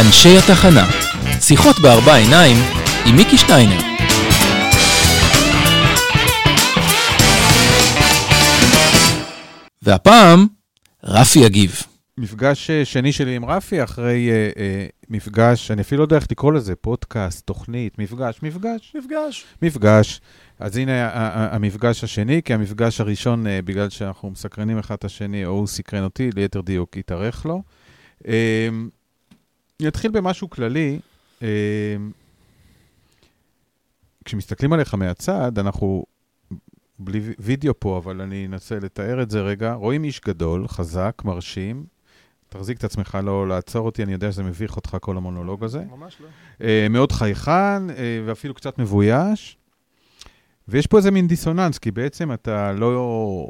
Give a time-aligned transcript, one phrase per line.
[0.00, 0.84] אנשי התחנה,
[1.40, 2.56] שיחות בארבע עיניים
[3.06, 3.80] עם מיקי שטיינר.
[9.82, 10.46] והפעם,
[11.04, 11.82] רפי יגיב.
[12.18, 14.60] מפגש אה, שני שלי עם רפי, אחרי uh, uh,
[15.08, 19.44] מפגש, אני אפילו לא יודע איך לקרוא לזה, פודקאסט, תוכנית, מפגש, מפגש, מפגש.
[19.62, 20.20] מפגש.
[20.58, 21.10] אז הנה
[21.54, 26.04] המפגש השני, כי המפגש הראשון, uh, בגלל שאנחנו מסקרנים אחד את השני, או הוא סקרן
[26.04, 27.62] אותי, ליתר דיוק התארך לו.
[28.22, 28.26] Uh,
[29.80, 30.98] אני אתחיל במשהו כללי.
[31.40, 31.42] Uh,
[34.24, 36.04] כשמסתכלים עליך מהצד, אנחנו
[36.98, 39.72] בלי וידאו פה, אבל אני אנסה לתאר את זה רגע.
[39.72, 41.84] רואים איש גדול, חזק, מרשים.
[42.48, 45.84] תחזיק את עצמך, לא לעצור אותי, אני יודע שזה מביך אותך כל המונולוג הזה.
[45.84, 46.28] ממש לא.
[46.58, 47.92] Uh, מאוד חייכן, uh,
[48.26, 49.56] ואפילו קצת מבויש.
[50.68, 53.48] ויש פה איזה מין דיסוננס, כי בעצם אתה לא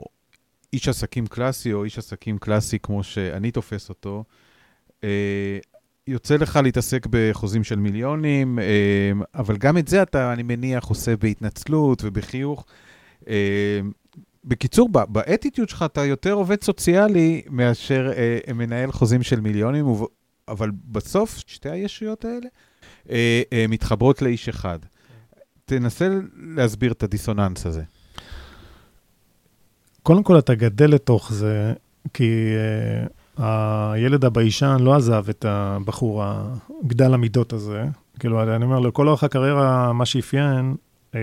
[0.73, 4.25] איש עסקים קלאסי, או איש עסקים קלאסי כמו שאני תופס אותו.
[6.09, 11.17] יוצא לך להתעסק בחוזים של מיליונים, uh, אבל גם את זה אתה, אני מניח, עושה
[11.17, 12.65] בהתנצלות ובחיוך.
[13.21, 13.27] Uh,
[14.45, 19.87] בקיצור, באטיטיוד שלך אתה יותר עובד סוציאלי מאשר uh, מנהל חוזים של מיליונים,
[20.49, 22.49] אבל בסוף שתי הישויות האלה
[23.69, 24.79] מתחברות לאיש אחד.
[25.65, 27.83] תנסה להסביר את הדיסוננס הזה.
[30.03, 31.73] קודם כל, אתה גדל לתוך זה,
[32.15, 32.31] כי
[33.39, 37.85] הילד הביישן לא עזב את הבחור הגדל המידות הזה.
[38.19, 40.75] כאילו, אני אומר, לכל אורך הקריירה, מה שאפיין
[41.13, 41.17] uh,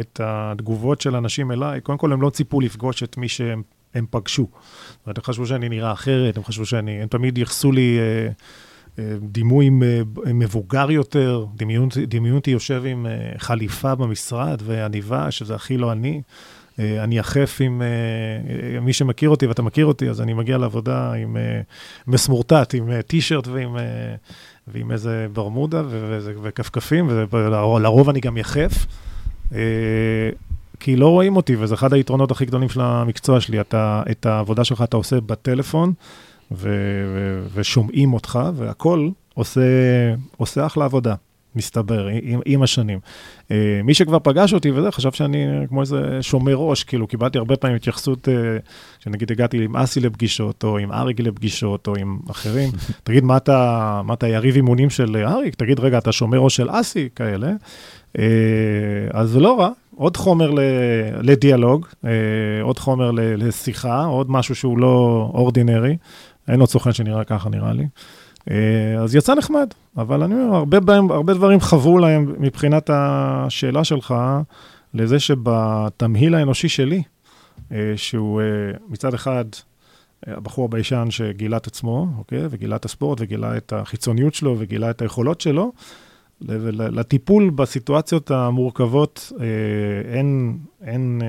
[0.00, 3.62] את התגובות של אנשים אליי, קודם כל, הם לא ציפו לפגוש את מי שהם
[3.94, 4.46] הם פגשו.
[4.52, 7.98] זאת אומרת, הם חשבו שאני נראה אחרת, הם חשבו שאני, הם תמיד ייחסו לי...
[7.98, 8.32] Uh,
[9.20, 9.70] דימוי
[10.34, 11.46] מבוגר יותר,
[12.08, 13.06] דמיון אותי יושב עם
[13.38, 16.22] חליפה במשרד ועניבה, שזה הכי לא אני.
[16.78, 17.82] אני יחף עם,
[18.82, 21.36] מי שמכיר אותי, ואתה מכיר אותי, אז אני מגיע לעבודה עם
[22.06, 23.76] מסמורטט, עם טישרט ועם,
[24.68, 25.82] ועם איזה ברמודה
[26.42, 28.86] וכפכפים, ולרוב אני גם יחף.
[30.80, 33.60] כי לא רואים אותי, וזה אחד היתרונות הכי גדולים של המקצוע שלי.
[33.60, 35.92] אתה, את העבודה שלך אתה עושה בטלפון,
[36.52, 36.68] ו-
[37.14, 39.60] ו- ושומעים אותך, והכול עושה,
[40.36, 41.14] עושה אחלה עבודה,
[41.56, 42.98] מסתבר, עם, עם השנים.
[43.42, 43.52] Uh,
[43.84, 47.76] מי שכבר פגש אותי וזה, חשב שאני כמו איזה שומר ראש, כאילו, קיבלתי הרבה פעמים
[47.76, 48.30] התייחסות, uh,
[48.98, 52.70] שנגיד הגעתי עם אסי לפגישות, או עם אריק לפגישות, או עם אחרים,
[53.04, 55.54] תגיד, מה אתה, מה אתה יריב אימונים של אריק?
[55.54, 57.52] תגיד, רגע, אתה שומר ראש של אסי, כאלה.
[58.16, 58.20] Uh,
[59.12, 60.60] אז זה לא רע, עוד חומר ל,
[61.22, 62.06] לדיאלוג, uh,
[62.62, 65.96] עוד חומר ל, לשיחה, עוד משהו שהוא לא אורדינרי.
[66.48, 67.86] אין עוד סוכן שנראה ככה, נראה לי.
[68.98, 74.14] אז יצא נחמד, אבל אני אומר, הרבה, בהם, הרבה דברים חוו להם מבחינת השאלה שלך,
[74.94, 77.02] לזה שבתמהיל האנושי שלי,
[77.96, 78.42] שהוא
[78.88, 79.44] מצד אחד
[80.26, 82.42] הבחור הביישן שגילה את עצמו, אוקיי?
[82.50, 85.72] וגילה את הספורט, וגילה את החיצוניות שלו, וגילה את היכולות שלו,
[86.70, 89.32] לטיפול בסיטואציות המורכבות,
[90.80, 91.20] הן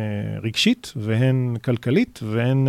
[0.42, 2.68] רגשית, והן כלכלית, והן...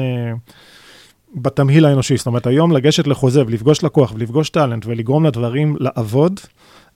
[1.34, 2.16] בתמהיל האנושי.
[2.16, 6.40] זאת אומרת, היום לגשת לחוזה ולפגוש לקוח ולפגוש טאלנט ולגרום לדברים לעבוד,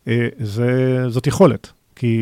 [0.09, 1.72] אה, זה, זאת יכולת.
[1.97, 2.19] כי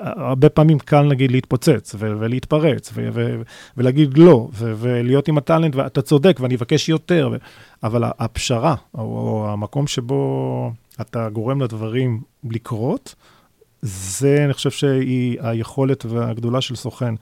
[0.00, 3.42] הרבה פעמים קל, נגיד, להתפוצץ ו- ולהתפרץ ו- ו-
[3.76, 7.36] ולהגיד לא, ו- ולהיות עם הטאלנט, ואתה צודק ואני אבקש יותר, ו-
[7.82, 12.20] אבל הפשרה, או, או המקום שבו אתה גורם לדברים
[12.50, 13.14] לקרות,
[13.82, 17.14] זה, אני חושב שהיא היכולת והגדולה של סוכן.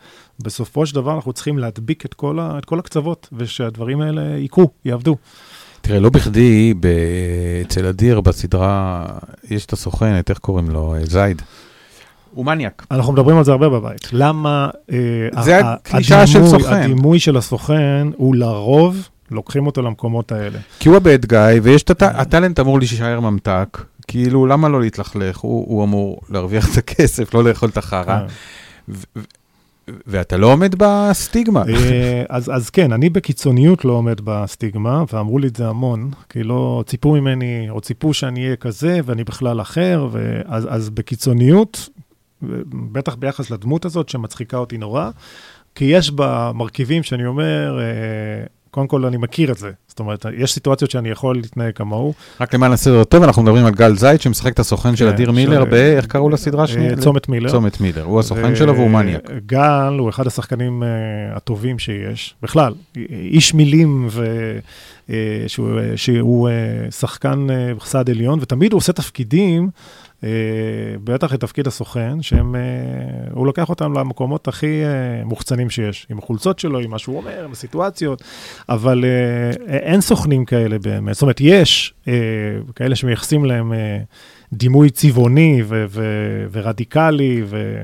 [0.42, 4.70] בסופו של דבר אנחנו צריכים להדביק את כל, ה, את כל הקצוות, ושהדברים האלה יקרו,
[4.84, 5.16] יעבדו.
[5.80, 6.74] תראה, לא בכדי,
[7.62, 9.04] אצל אדיר בסדרה,
[9.50, 10.94] יש את הסוכנת, איך קוראים לו?
[11.02, 11.42] זייד.
[12.30, 12.86] הוא מניאק.
[12.90, 14.08] אנחנו מדברים על זה הרבה בבית.
[14.12, 14.69] למה...
[14.92, 16.72] אה, זה הקלישה של סוכן.
[16.72, 20.58] הדימוי של הסוכן הוא לרוב, לוקחים אותו למקומות האלה.
[20.78, 23.78] כי הוא הבד גיא, ויש את הטאלנט אמור להישאר ממתק.
[24.08, 25.38] כאילו, למה לא להתלכלך?
[25.38, 28.04] הוא, הוא אמור להרוויח את הכסף, לא לאכול את החרא.
[28.04, 29.20] כן.
[30.06, 31.62] ואתה לא עומד בסטיגמה.
[31.69, 36.43] אה, אז, אז כן, אני בקיצוניות לא עומד בסטיגמה, ואמרו לי את זה המון, כי
[36.43, 41.88] לא ציפו ממני, או ציפו שאני אהיה כזה, ואני בכלל אחר, ואז, אז בקיצוניות,
[42.93, 45.11] בטח ביחס לדמות הזאת, שמצחיקה אותי נורא,
[45.75, 48.46] כי יש בה מרכיבים שאני אומר, אה,
[48.78, 49.70] קודם כל, אני מכיר את זה.
[49.88, 52.14] זאת אומרת, יש סיטואציות שאני יכול להתנהג כמוהו.
[52.40, 55.32] רק למען הסדר הטוב, אנחנו מדברים על גל זית שמשחק את הסוכן של כן, אדיר
[55.32, 55.75] מילר.
[55.75, 56.96] איך קראו לסדרה שנייה?
[56.96, 57.50] צומת מילר.
[57.50, 59.30] צומת מילר, הוא הסוכן שלו והוא מניאק.
[59.46, 60.82] גל הוא אחד השחקנים
[61.32, 62.34] הטובים שיש.
[62.42, 62.72] בכלל,
[63.10, 64.08] איש מילים
[65.96, 66.48] שהוא
[66.90, 67.46] שחקן
[67.80, 69.69] בסד עליון, ותמיד הוא עושה תפקידים אה,
[71.05, 72.61] בטח את תפקיד הסוכן, שהם, אה,
[73.44, 77.53] לוקח אותם למקומות הכי אה, מוחצנים שיש, עם החולצות שלו, עם מה שהוא אומר, עם
[77.53, 78.23] הסיטואציות,
[78.69, 81.15] אבל אה, אין סוכנים כאלה באמת.
[81.15, 82.12] זאת אומרת, יש אה,
[82.76, 83.99] כאלה שמייחסים להם אה,
[84.53, 85.62] דימוי צבעוני
[86.50, 87.82] ורדיקלי, ו...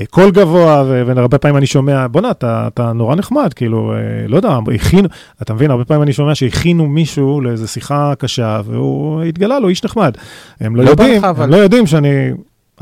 [0.00, 3.98] אה, קול גבוה, והרבה פעמים אני שומע, בוא'נה, אתה, אתה נורא נחמד, כאילו, אה,
[4.28, 5.08] לא יודע, הכינו,
[5.42, 9.84] אתה מבין, הרבה פעמים אני שומע שהכינו מישהו לאיזו שיחה קשה, והוא התגלה לו איש
[9.84, 10.14] נחמד.
[10.60, 12.30] הם לא, לא יודעים, לך, אבל- הם לא יודעים שאני...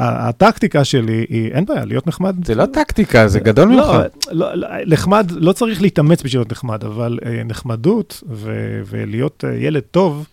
[0.00, 2.46] הטקטיקה שלי היא, אין בעיה, להיות נחמד.
[2.46, 3.86] זה לא טקטיקה, זה גדול ממך.
[3.86, 9.44] לא, לא, לא, נחמד, לא צריך להתאמץ בשביל להיות נחמד, אבל אה, נחמדות ו- ולהיות
[9.48, 10.26] אה, ילד טוב,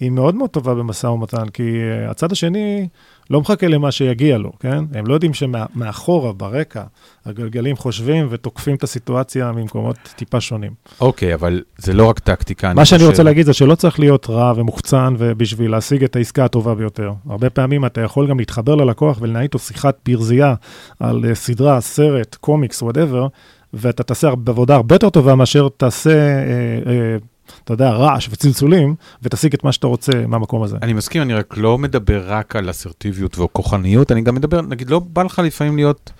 [0.00, 2.88] היא מאוד מאוד טובה במשא ומתן, כי אה, הצד השני
[3.30, 4.84] לא מחכה למה שיגיע לו, כן?
[4.94, 6.82] הם לא יודעים שמאחורה, ברקע,
[7.26, 10.72] הגלגלים חושבים ותוקפים את הסיטואציה ממקומות טיפה שונים.
[11.00, 13.10] אוקיי, אבל זה לא רק טקטיקה, מה שאני חושב.
[13.10, 17.12] רוצה להגיד זה שלא צריך להיות רע ומוחצן ובשביל להשיג את העסקה הטובה ביותר.
[17.28, 20.54] הרבה פעמים אתה יכול גם להתחבר ללקוח ולנהל איתו שיחת ברזייה
[21.00, 23.26] על אה, סדרה, סרט, קומיקס, whatever,
[23.72, 27.16] ואתה תעשה עבודה הרבה יותר טובה מאשר תעשה, אה, אה,
[27.64, 30.76] אתה יודע, רעש וצלצולים, ותשיג את מה שאתה רוצה מהמקום הזה.
[30.82, 34.98] אני מסכים, אני רק לא מדבר רק על אסרטיביות וכוחניות, אני גם מדבר, נגיד, לא
[34.98, 36.12] בא לך לפעמים להיות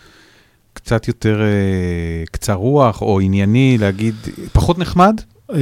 [0.73, 4.15] קצת יותר אה, קצר רוח או ענייני, להגיד,
[4.53, 5.21] פחות נחמד?
[5.53, 5.57] אה,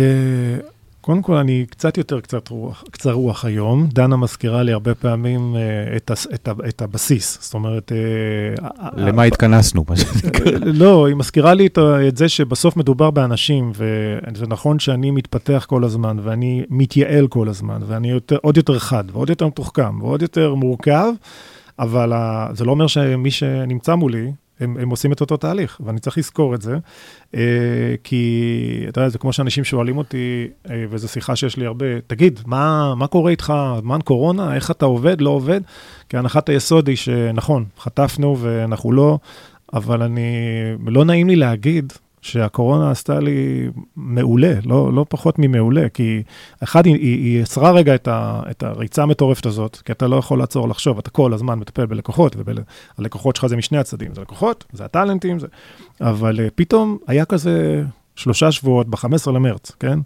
[1.05, 3.87] קודם כל, אני קצת יותר קצת רוח, קצר רוח היום.
[3.93, 7.39] דנה מזכירה לי הרבה פעמים אה, את, הס- את, ה- את הבסיס.
[7.43, 7.93] זאת אומרת...
[7.93, 9.85] אה, למה התכנסנו?
[9.89, 10.53] מה שנקרא.
[10.65, 15.65] לא, היא מזכירה לי את, ה- את זה שבסוף מדובר באנשים, וזה נכון שאני מתפתח
[15.69, 20.23] כל הזמן, ואני מתייעל כל הזמן, ואני יותר, עוד יותר חד, ועוד יותר מתוחכם, ועוד
[20.23, 21.07] יותר מורכב,
[21.79, 26.01] אבל ה, זה לא אומר שמי שנמצא מולי, הם, הם עושים את אותו תהליך, ואני
[26.01, 26.77] צריך לזכור את זה,
[27.35, 27.41] אה,
[28.05, 32.41] כי אתה יודע, זה כמו שאנשים שואלים אותי, אה, וזו שיחה שיש לי הרבה, תגיד,
[32.47, 35.61] מה, מה קורה איתך, זמן קורונה, איך אתה עובד, לא עובד?
[36.09, 39.19] כי הנחת היסוד היא שנכון, חטפנו ואנחנו לא,
[39.73, 40.27] אבל אני,
[40.87, 41.93] לא נעים לי להגיד
[42.25, 46.23] שהקורונה עשתה לי מעולה, לא, לא פחות ממעולה, כי
[46.63, 50.39] אחד, היא, היא, יצרה רגע את, ה, את הריצה המטורפת הזאת, כי אתה לא יכול
[50.39, 52.37] לעצור לחשוב, אתה כל הזמן מטפל בלקוחות,
[52.99, 55.47] והלקוחות שלך זה משני הצדדים, זה לקוחות, זה הטאלנטים, זה...
[56.01, 57.83] אבל uh, פתאום היה כזה
[58.17, 59.99] שלושה שבועות ב-15 למרץ, כן?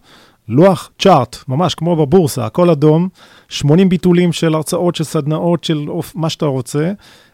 [0.48, 3.08] לוח צ'ארט, ממש כמו בבורסה, הכל אדום,
[3.48, 6.92] 80 ביטולים של הרצאות, של סדנאות, של אוף, מה שאתה רוצה,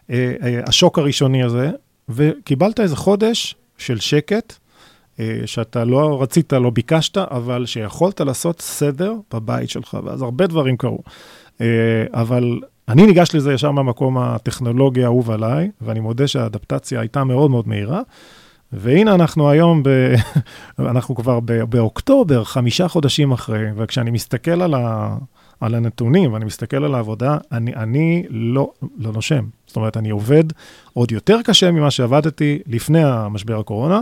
[0.09, 1.71] אה, אה, השוק הראשוני הזה,
[2.09, 4.64] וקיבלת איזה חודש של שקט, אה,
[5.45, 10.99] שאתה לא רצית, לא ביקשת, אבל שיכולת לעשות סדר בבית שלך, ואז הרבה דברים קרו.
[11.61, 11.65] אה,
[12.13, 17.67] אבל אני ניגש לזה ישר מהמקום הטכנולוגי האהוב עליי, ואני מודה שהאדפטציה הייתה מאוד מאוד
[17.67, 18.01] מהירה.
[18.73, 19.89] והנה אנחנו היום, ב...
[20.79, 21.51] אנחנו כבר ב...
[21.63, 25.17] באוקטובר, חמישה חודשים אחרי, וכשאני מסתכל על, ה...
[25.59, 29.45] על הנתונים ואני מסתכל על העבודה, אני, אני לא, לא נושם.
[29.67, 30.43] זאת אומרת, אני עובד
[30.93, 34.01] עוד יותר קשה ממה שעבדתי לפני המשבר הקורונה,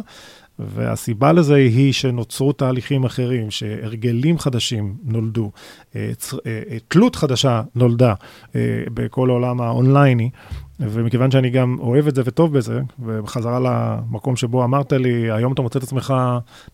[0.68, 5.52] והסיבה לזה היא שנוצרו תהליכים אחרים, שהרגלים חדשים נולדו,
[5.96, 6.12] אה,
[6.46, 8.14] אה, אה, תלות חדשה נולדה
[8.94, 10.30] בכל העולם האונלייני,
[10.80, 15.62] ומכיוון שאני גם אוהב את זה וטוב בזה, ובחזרה למקום שבו אמרת לי, היום אתה
[15.62, 16.14] מוצא את עצמך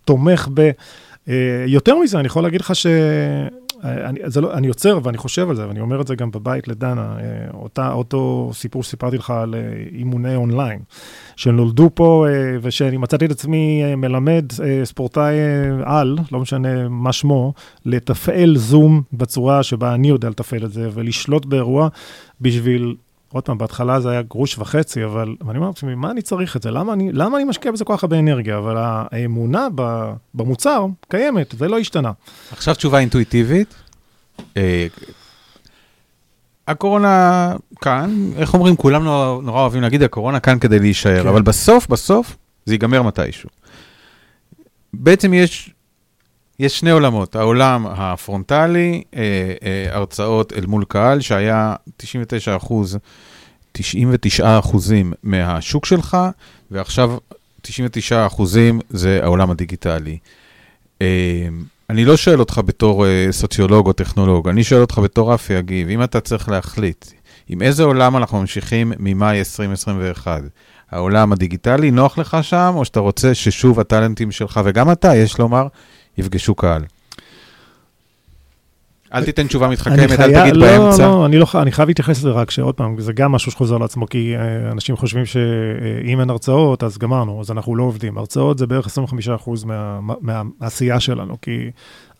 [0.05, 0.71] תומך ב...
[1.67, 2.87] יותר מזה, אני יכול להגיד לך ש...
[3.83, 6.67] אני, זה לא, אני יוצר ואני חושב על זה, ואני אומר את זה גם בבית
[6.67, 9.59] לדנה, אה, אותה, אותו סיפור שסיפרתי לך על אה,
[9.91, 10.79] אימוני אונליין,
[11.35, 14.45] שנולדו פה אה, ושאני מצאתי את עצמי מלמד
[14.83, 15.35] ספורטאי
[15.83, 17.53] על, לא משנה מה שמו,
[17.85, 21.87] לתפעל זום בצורה שבה אני יודע לתפעל את זה ולשלוט באירוע
[22.41, 22.95] בשביל...
[23.33, 26.63] עוד פעם, בהתחלה זה היה גרוש וחצי, אבל אני אומר לעצמי, מה אני צריך את
[26.63, 26.71] זה?
[26.71, 28.57] למה אני, למה אני משקיע בזה כל כך הרבה אנרגיה?
[28.57, 29.67] אבל האמונה
[30.33, 32.11] במוצר קיימת, זה לא השתנה.
[32.51, 33.75] עכשיו תשובה אינטואיטיבית.
[34.57, 34.87] אה,
[36.67, 39.03] הקורונה כאן, איך אומרים, כולם
[39.43, 41.27] נורא אוהבים להגיד, הקורונה כאן כדי להישאר, כן.
[41.27, 43.49] אבל בסוף, בסוף, זה ייגמר מתישהו.
[44.93, 45.69] בעצם יש,
[46.59, 49.21] יש שני עולמות, העולם הפרונטלי, אה,
[49.63, 52.97] אה, הרצאות אל מול קהל, שהיה 99 אחוז,
[53.71, 56.17] 99 אחוזים מהשוק שלך,
[56.71, 57.17] ועכשיו
[57.61, 60.17] 99 אחוזים זה העולם הדיגיטלי.
[61.01, 61.47] אה,
[61.89, 65.89] אני לא שואל אותך בתור אה, סוציולוג או טכנולוג, אני שואל אותך בתור רפי אגיב,
[65.89, 67.05] אם אתה צריך להחליט,
[67.47, 70.41] עם איזה עולם אנחנו ממשיכים ממאי 2021?
[70.91, 75.67] העולם הדיגיטלי, נוח לך שם, או שאתה רוצה ששוב הטאלנטים שלך, וגם אתה, יש לומר,
[76.19, 76.83] יפגשו קהל?
[79.13, 81.07] אל תיתן תשובה מתחכמת, אל תגיד לא, באמצע.
[81.07, 84.07] לא, אני לא אני חייב להתייחס לזה רק שעוד פעם, זה גם משהו שחוזר לעצמו,
[84.09, 88.17] כי אה, אנשים חושבים שאם אין הרצאות, אז גמרנו, אז אנחנו לא עובדים.
[88.17, 90.13] הרצאות זה בערך 25% מה- מה-
[90.59, 91.69] מהעשייה שלנו, כי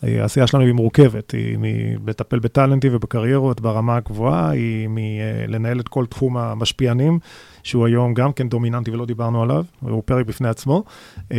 [0.03, 1.57] אה, העשייה שלנו היא מורכבת, היא
[2.03, 7.19] מלטפל בטאלנטים ובקריירות ברמה הגבוהה, היא מלנהל את כל תחום המשפיענים,
[7.69, 10.83] שהוא היום גם כן דומיננטי ולא דיברנו עליו, הוא פרק בפני עצמו.
[11.31, 11.37] אה,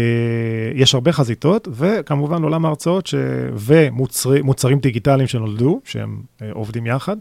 [0.75, 3.15] יש הרבה חזיתות, וכמובן עולם ההרצאות ש...
[3.55, 7.17] ומוצרים דיגיטליים שנולדו, שהם אה, עובדים יחד.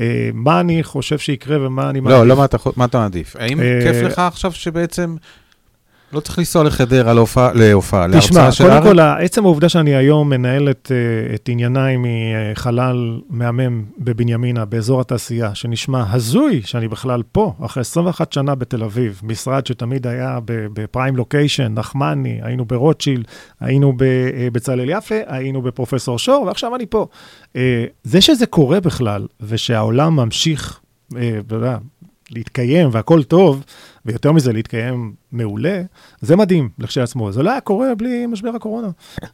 [0.00, 2.00] אה, מה אני חושב שיקרה ומה אני...
[2.00, 3.36] לא, לא מה אתה מה אתה מעדיף.
[3.36, 5.16] האם כיף לך עכשיו שבעצם
[6.12, 8.92] לא צריך לנסוע לחדרה להופעה, להופעה, תשמע, להרצאה של קודם אריק?
[8.92, 15.54] כל, עצם העובדה שאני היום מנהל את, אה, את ענייניי מחלל מהמם בבנימינה, באזור התעשייה,
[15.54, 21.74] שנשמע הזוי שאני בכלל פה, אחרי 21 שנה בתל אביב, משרד שתמיד היה בפריים לוקיישן,
[21.74, 23.24] נחמני, היינו ברוטשילד,
[23.60, 27.06] היינו בבצלאל יפה, היינו בפרופסור שור, ועכשיו אני פה.
[27.56, 30.80] אה, זה שזה קורה בכלל, ושהעולם ממשיך,
[31.16, 31.76] אה, אתה יודע,
[32.30, 33.64] להתקיים והכל טוב,
[34.08, 35.82] ויותר מזה, להתקיים מעולה,
[36.20, 37.32] זה מדהים לכשעצמו.
[37.32, 38.88] זה לא היה קורה בלי משבר הקורונה.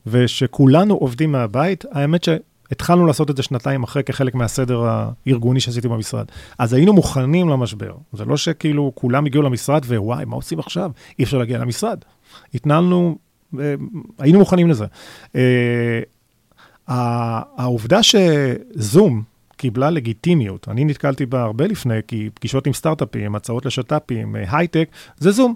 [0.07, 6.27] ושכולנו עובדים מהבית, האמת שהתחלנו לעשות את זה שנתיים אחרי כחלק מהסדר הארגוני שעשיתי במשרד.
[6.59, 7.95] אז היינו מוכנים למשבר.
[8.13, 10.91] זה לא שכאילו כולם הגיעו למשרד ווואי, מה עושים עכשיו?
[11.19, 11.99] אי אפשר להגיע למשרד.
[12.55, 13.19] התנהלנו,
[13.61, 13.75] אה,
[14.19, 14.87] היינו מוכנים לזה.
[15.37, 16.01] אה,
[17.57, 19.23] העובדה שזום,
[19.65, 20.69] קיבלה לגיטימיות.
[20.69, 25.55] אני נתקלתי בה הרבה לפני, כי פגישות עם סטארט-אפים, הצעות לשת"פים, אה, הייטק, זה זום.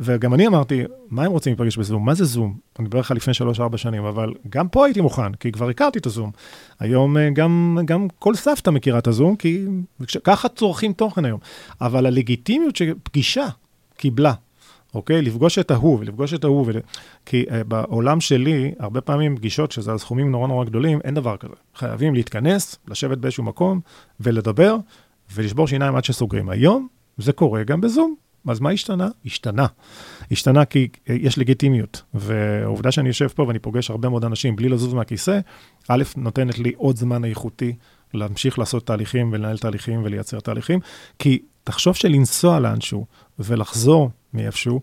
[0.00, 2.04] וגם אני אמרתי, מה הם רוצים להיפגש בזום?
[2.04, 2.56] מה זה זום?
[2.78, 6.06] אני מדבר לך לפני 3-4 שנים, אבל גם פה הייתי מוכן, כי כבר הכרתי את
[6.06, 6.30] הזום.
[6.80, 9.64] היום אה, גם, גם כל סבתא מכירה את הזום, כי
[10.24, 11.40] ככה צורכים תוכן היום.
[11.80, 13.46] אבל הלגיטימיות שפגישה
[13.96, 14.32] קיבלה,
[14.94, 15.22] אוקיי?
[15.22, 16.64] לפגוש את ההוא ולפגוש את ההוא.
[16.66, 16.76] ול...
[17.26, 21.36] כי uh, בעולם שלי, הרבה פעמים פגישות, שזה על סכומים נורא נורא גדולים, אין דבר
[21.36, 21.54] כזה.
[21.74, 23.80] חייבים להתכנס, לשבת באיזשהו מקום
[24.20, 24.76] ולדבר
[25.34, 26.48] ולשבור שיניים עד שסוגרים.
[26.48, 28.14] היום זה קורה גם בזום.
[28.48, 29.08] אז מה השתנה?
[29.26, 29.66] השתנה.
[30.30, 32.02] השתנה כי uh, יש לגיטימיות.
[32.14, 35.40] והעובדה שאני יושב פה ואני פוגש הרבה מאוד אנשים בלי לזוז מהכיסא,
[35.88, 37.74] א', נותנת לי עוד זמן איכותי
[38.14, 40.80] להמשיך לעשות תהליכים ולנהל תהליכים ולייצר תהליכים,
[41.18, 43.06] כי תחשוב שלנסוע לאנשהו
[43.38, 44.80] ולחזור מאיפשהו,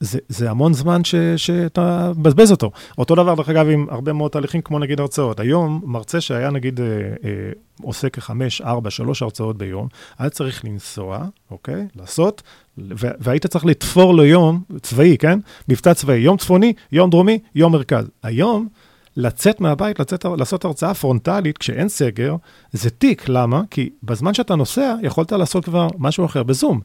[0.00, 2.70] זה, זה המון זמן ש, שאתה מבזבז אותו.
[2.98, 5.40] אותו דבר, דרך אגב, עם הרבה מאוד תהליכים, כמו נגיד הרצאות.
[5.40, 7.50] היום, מרצה שהיה נגיד אה, אה,
[7.82, 11.86] עושה כחמש, ארבע, שלוש הרצאות ביום, היה צריך לנסוע, אוקיי?
[11.96, 12.42] לעשות,
[12.78, 15.38] ו- והיית צריך לתפור לו יום צבאי, כן?
[15.68, 18.06] מבצע צבאי, יום צפוני, יום דרומי, יום מרכז.
[18.22, 18.68] היום,
[19.16, 22.36] לצאת מהבית, לצאת, לעשות הרצאה פרונטלית כשאין סגר,
[22.72, 23.28] זה תיק.
[23.28, 23.62] למה?
[23.70, 26.80] כי בזמן שאתה נוסע, יכולת לעשות כבר משהו אחר בזום.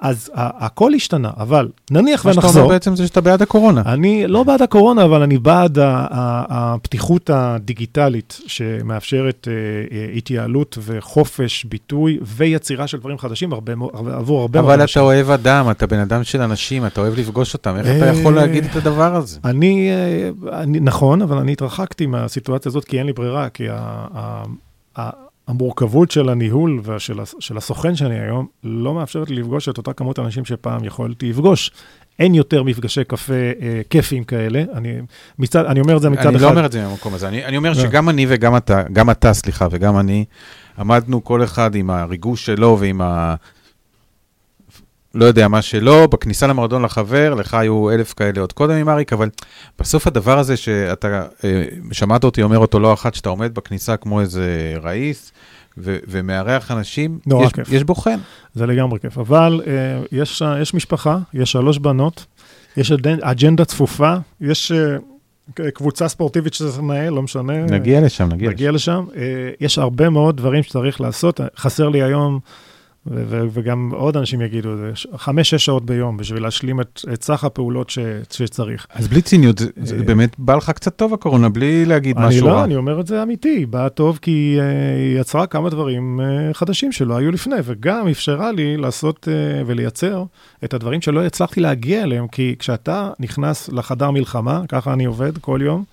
[0.00, 2.50] אז הכל השתנה, אבל נניח מה ונחזור.
[2.50, 3.82] שאתה אומר בעצם זה שאתה בעד הקורונה.
[3.86, 9.52] אני לא בעד הקורונה, אבל אני בעד הפתיחות הדיגיטלית שמאפשרת אה,
[9.96, 15.02] אה, התייעלות וחופש ביטוי ויצירה של דברים חדשים הרבה, עבור הרבה מאוד אבל אנשים.
[15.02, 18.20] אתה אוהב אדם, אתה בן אדם של אנשים, אתה אוהב לפגוש אותם, איך אתה אה,
[18.20, 19.40] יכול להגיד את הדבר הזה?
[19.44, 25.10] אני, אה, נכון, אבל אני התרחקתי מהסיטואציה הזאת כי אין לי ברירה, כי ה,
[25.48, 30.44] המורכבות של הניהול ושל הסוכן שאני היום לא מאפשרת לי לפגוש את אותה כמות אנשים
[30.44, 31.70] שפעם יכולתי לפגוש.
[32.18, 34.96] אין יותר מפגשי קפה אה, כיפיים כאלה, אני,
[35.38, 36.44] מצד, אני אומר את זה מצד אני אחד.
[36.44, 37.74] לא אומר את זה מהמקום הזה, אני, אני אומר לא.
[37.74, 40.24] שגם אני וגם אתה, גם אתה, סליחה, וגם אני,
[40.78, 43.00] עמדנו כל אחד עם הריגוש שלו ועם.
[45.14, 49.12] לא יודע מה שלא, בכניסה למועדון לחבר, לך היו אלף כאלה עוד קודם עם אריק,
[49.12, 49.28] אבל
[49.78, 54.20] בסוף הדבר הזה שאתה, אה, שמעת אותי אומר אותו לא אחת, שאתה עומד בכניסה כמו
[54.20, 55.32] איזה ראיס,
[55.78, 57.72] ו- ומארח אנשים, נורא יש, כיף.
[57.72, 58.18] יש בו חן.
[58.54, 59.18] זה לגמרי כיף.
[59.18, 59.72] אבל אה,
[60.12, 62.26] יש, יש משפחה, יש שלוש בנות,
[62.76, 67.64] יש אג'נ- אג'נדה צפופה, יש אה, קבוצה ספורטיבית שצריך לנהל, לא משנה.
[67.64, 68.54] נגיע לשם, נגיע לשם.
[68.54, 69.04] נגיע לשם.
[69.16, 69.22] אה,
[69.60, 71.40] יש הרבה מאוד דברים שצריך לעשות.
[71.56, 72.38] חסר לי היום,
[73.06, 77.90] וגם עוד אנשים יגידו את זה, חמש-שש שעות ביום בשביל להשלים את, את סך הפעולות
[77.90, 77.98] ש,
[78.30, 78.86] שצריך.
[78.94, 82.26] אז בלי ציניות, זה, זה אה, באמת בא לך קצת טוב הקורונה, בלי להגיד אני
[82.26, 82.64] משהו לא, רע.
[82.64, 84.58] אני אומר את זה אמיתי, באה טוב כי
[84.96, 90.24] היא יצרה כמה דברים אה, חדשים שלא היו לפני, וגם אפשרה לי לעשות אה, ולייצר
[90.64, 95.60] את הדברים שלא הצלחתי להגיע אליהם, כי כשאתה נכנס לחדר מלחמה, ככה אני עובד כל
[95.62, 95.84] יום,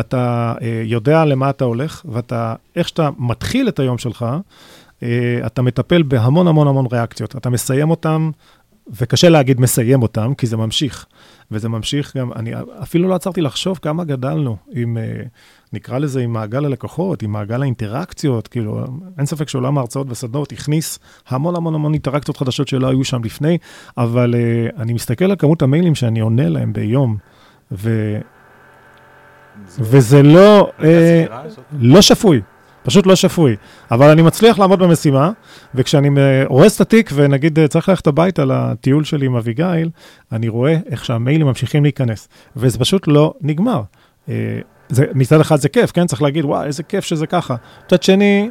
[0.00, 4.38] אתה אה, יודע למה אתה הולך, ואתה, איך שאתה מתחיל את היום שלך, אה,
[5.46, 7.36] אתה מטפל בהמון המון המון ריאקציות.
[7.36, 8.30] אתה מסיים אותם,
[9.00, 11.06] וקשה להגיד מסיים אותם, כי זה ממשיך.
[11.50, 15.22] וזה ממשיך גם, אני אפילו לא עצרתי לחשוב כמה גדלנו עם, אה,
[15.72, 18.84] נקרא לזה, עם מעגל הלקוחות, עם מעגל האינטראקציות, כאילו,
[19.18, 23.58] אין ספק שעולם ההרצאות וסדנות הכניס המון המון המון אינטראקציות חדשות שלא היו שם לפני,
[23.96, 27.16] אבל uh, אני מסתכל על כמות המיילים שאני עונה להם ביום,
[27.72, 28.18] ו...
[29.78, 31.24] וזה לא, אה?
[31.72, 32.40] לא שפוי,
[32.84, 33.56] פשוט לא שפוי.
[33.90, 35.30] אבל אני מצליח לעמוד במשימה,
[35.74, 39.90] וכשאני אה, הורס את התיק, ונגיד אה, צריך ללכת הביתה לטיול שלי עם אביגיל,
[40.32, 43.82] אני רואה איך שהמיילים ממשיכים להיכנס, וזה פשוט לא נגמר.
[44.28, 44.34] אה,
[44.88, 46.06] זה, מצד אחד זה כיף, כן?
[46.06, 47.56] צריך להגיד, וואי, איזה כיף שזה ככה.
[47.86, 48.50] מצד שני,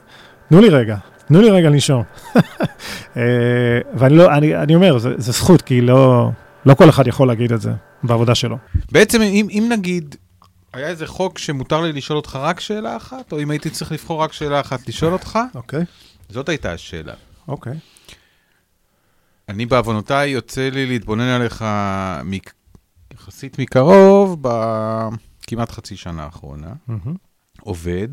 [0.49, 0.97] תנו לי רגע,
[1.27, 2.03] תנו לי רגע לנשום.
[3.95, 6.29] ואני לא, אני, אני אומר, זה, זה זכות, כי לא,
[6.65, 7.71] לא כל אחד יכול להגיד את זה
[8.03, 8.57] בעבודה שלו.
[8.91, 10.15] בעצם, אם, אם נגיד,
[10.73, 14.21] היה איזה חוק שמותר לי לשאול אותך רק שאלה אחת, או אם הייתי צריך לבחור
[14.23, 15.85] רק שאלה אחת לשאול אותך, אוקיי,
[16.29, 17.13] זאת הייתה השאלה.
[17.47, 17.73] אוקיי.
[19.49, 21.65] אני בעוונותיי יוצא לי להתבונן עליך
[22.23, 22.53] מק...
[23.13, 26.73] יחסית מקרוב בכמעט חצי שנה האחרונה,
[27.61, 28.07] עובד,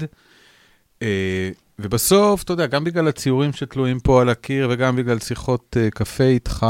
[1.03, 5.91] אה, ובסוף, אתה יודע, גם בגלל הציורים שתלויים פה על הקיר וגם בגלל שיחות אה,
[5.91, 6.67] קפה איתך,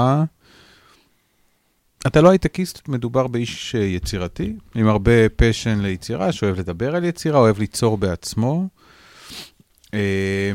[2.06, 7.38] אתה לא הייטקיסט, מדובר באיש אה, יצירתי, עם הרבה פשן ליצירה, שאוהב לדבר על יצירה,
[7.38, 8.68] אוהב ליצור בעצמו.
[9.94, 10.52] אה,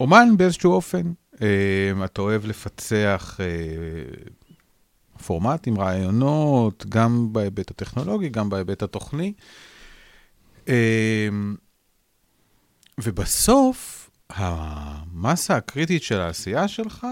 [0.00, 1.12] אומן באיזשהו אופן.
[1.42, 3.46] אה, אתה אוהב לפצח אה,
[5.26, 9.32] פורמטים, רעיונות, גם בהיבט הטכנולוגי, גם בהיבט התוכני.
[10.68, 11.28] אה,
[12.98, 17.06] ובסוף, המסה הקריטית של העשייה שלך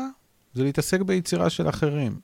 [0.54, 2.20] זה להתעסק ביצירה של אחרים.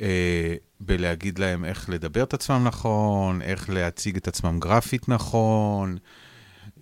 [0.00, 5.96] אה, בלהגיד להם איך לדבר את עצמם נכון, איך להציג את עצמם גרפית נכון,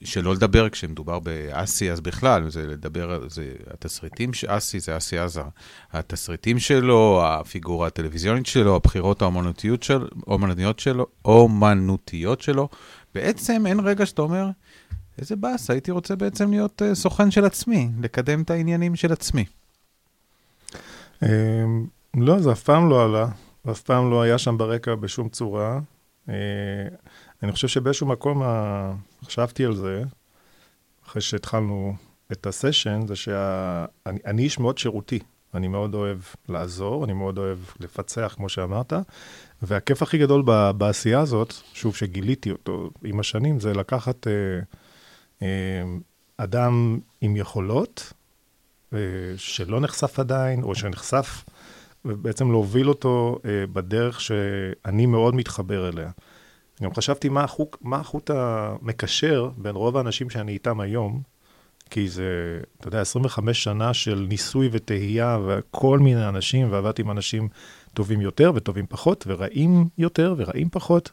[0.04, 5.44] שלא לדבר כשמדובר באסי, אז בכלל, זה לדבר, זה התסריטים, אסי זה אסי עזר,
[5.92, 12.68] התסריטים שלו, הפיגורה הטלוויזיונית שלו, הבחירות האומנותיות של, אומנותיות שלו, אומנותיות שלו,
[13.14, 14.46] בעצם אין רגע שאתה אומר,
[15.18, 19.44] איזה באס, הייתי רוצה בעצם להיות uh, סוכן של עצמי, לקדם את העניינים של עצמי.
[22.16, 23.26] לא, זה אף פעם לא עלה,
[23.64, 25.80] ואף פעם לא היה שם ברקע בשום צורה.
[26.28, 26.34] אה,
[27.42, 28.92] אני חושב שבאיזשהו מקום ה-
[29.24, 30.02] חשבתי על זה,
[31.06, 31.94] אחרי שהתחלנו
[32.32, 35.18] את הסשן, זה שאני אני איש מאוד שירותי.
[35.54, 38.92] אני מאוד אוהב לעזור, אני מאוד אוהב לפצח, כמו שאמרת,
[39.62, 40.42] והכיף הכי גדול
[40.76, 44.32] בעשייה הזאת, שוב, שגיליתי אותו עם השנים, זה לקחת אה,
[45.42, 45.82] אה,
[46.36, 48.12] אדם עם יכולות,
[48.92, 48.98] אה,
[49.36, 51.44] שלא נחשף עדיין, או שנחשף,
[52.04, 56.10] ובעצם להוביל אותו אה, בדרך שאני מאוד מתחבר אליה.
[56.82, 61.22] גם חשבתי מה החוט, מה החוט המקשר בין רוב האנשים שאני איתם היום,
[61.90, 67.48] כי זה, אתה יודע, 25 שנה של ניסוי וטהייה וכל מיני אנשים, ועבדתי עם אנשים
[67.94, 71.10] טובים יותר וטובים פחות, ורעים יותר ורעים פחות.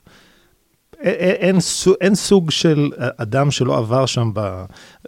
[0.99, 1.57] אין,
[2.01, 4.31] אין סוג של אדם שלא עבר שם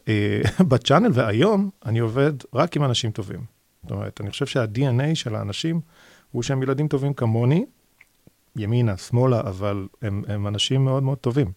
[0.07, 3.60] אה, בצ'אנל, והיום אני עובד רק עם אנשים טובים.
[3.83, 5.81] זאת אומרת, אני חושב שה-DNA של האנשים
[6.31, 7.65] הוא שהם ילדים טובים כמוני,
[8.55, 11.51] ימינה, שמאלה, אבל הם, הם אנשים מאוד מאוד טובים.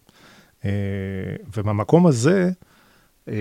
[0.65, 0.71] אה,
[1.57, 2.51] ומהמקום הזה,
[3.27, 3.33] אה,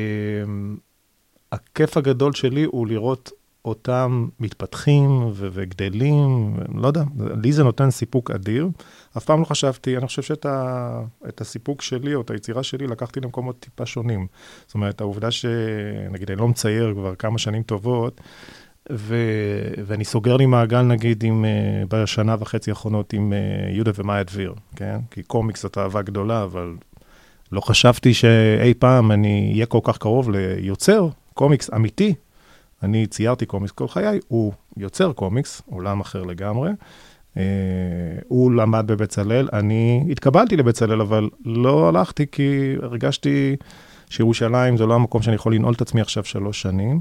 [1.52, 3.32] הכיף הגדול שלי הוא לראות
[3.64, 7.02] אותם מתפתחים ו- וגדלים, לא יודע,
[7.42, 8.68] לי זה נותן סיפוק אדיר.
[9.16, 12.86] אף פעם לא חשבתי, אני חושב שאת ה, את הסיפוק שלי או את היצירה שלי
[12.86, 14.26] לקחתי למקומות טיפה שונים.
[14.66, 18.20] זאת אומרת, העובדה שנגיד אני לא מצייר כבר כמה שנים טובות,
[18.92, 19.16] ו...
[19.86, 24.54] ואני סוגר לי מעגל, נגיד, עם, uh, בשנה וחצי האחרונות עם uh, יהודה ומאיה דביר,
[24.76, 24.98] כן?
[25.10, 26.74] כי קומיקס זאת אהבה גדולה, אבל
[27.52, 32.14] לא חשבתי שאי פעם אני אהיה כל כך קרוב ליוצר קומיקס אמיתי.
[32.82, 36.70] אני ציירתי קומיקס כל חיי, הוא יוצר קומיקס, עולם אחר לגמרי.
[37.34, 37.38] Uh,
[38.28, 43.56] הוא למד בבצלאל, אני התקבלתי לבצלאל, אבל לא הלכתי כי הרגשתי
[44.10, 47.00] שירושלים זה לא המקום שאני יכול לנעול את עצמי עכשיו שלוש שנים.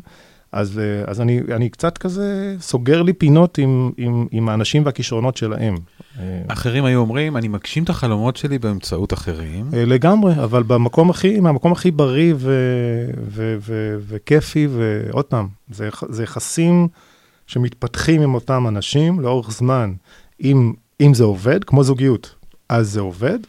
[0.53, 5.37] אז, אה, אז אני, אני קצת כזה סוגר לי פינות עם, עם, עם האנשים והכישרונות
[5.37, 5.75] שלהם.
[6.19, 9.69] אה, אחרים היו אומרים, אני מגשים את החלומות שלי באמצעות אחרים.
[9.73, 12.53] אה, לגמרי, אבל במקום הכי, מהמקום הכי בריא ו,
[13.27, 16.87] ו, ו, וכיפי, ועוד פעם, זה, זה יחסים
[17.47, 19.93] שמתפתחים עם אותם אנשים לאורך זמן.
[20.43, 22.35] אם, אם זה עובד, כמו זוגיות,
[22.69, 23.39] אז זה עובד,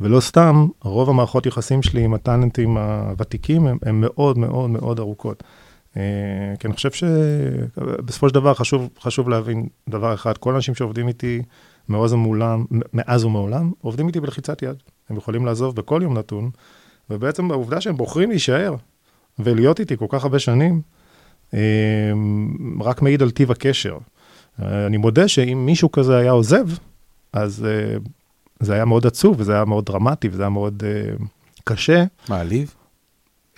[0.00, 5.42] ולא סתם, רוב המערכות יחסים שלי עם הטאלנטים הוותיקים הם מאוד מאוד מאוד ארוכות.
[5.96, 6.02] אה,
[6.58, 11.42] כי אני חושב שבסופו של דבר חשוב, חשוב להבין דבר אחד, כל האנשים שעובדים איתי
[11.88, 14.76] מאז ומעולם, מאז ומעולם, עובדים איתי בלחיצת יד.
[15.10, 16.50] הם יכולים לעזוב בכל יום נתון,
[17.10, 18.74] ובעצם העובדה שהם בוחרים להישאר
[19.38, 20.80] ולהיות איתי כל כך הרבה שנים,
[21.54, 21.60] אה,
[22.80, 23.98] רק מעיד על טיב הקשר.
[24.62, 26.66] אה, אני מודה שאם מישהו כזה היה עוזב,
[27.32, 27.66] אז
[28.60, 30.82] זה היה מאוד עצוב, וזה היה מאוד דרמטי, וזה היה מאוד
[31.64, 32.04] קשה.
[32.28, 32.74] מעליב?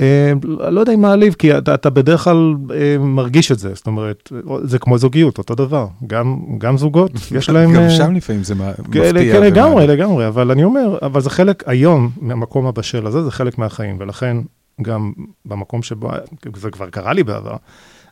[0.01, 0.33] אה,
[0.71, 4.33] לא יודע אם מעליב, כי אתה, אתה בדרך כלל אה, מרגיש את זה, זאת אומרת,
[4.65, 5.87] זה כמו זוגיות, אותו דבר.
[6.07, 7.73] גם, גם זוגות, יש להם...
[7.73, 9.13] גם אה, שם לפעמים זה כן, מפתיע.
[9.13, 9.87] כן, לגמרי.
[9.87, 14.37] לגמרי, אבל אני אומר, אבל זה חלק, היום, מהמקום הבשל הזה, זה חלק מהחיים, ולכן
[14.83, 15.13] גם
[15.45, 16.11] במקום שבו,
[16.57, 17.57] זה כבר קרה לי בעבר,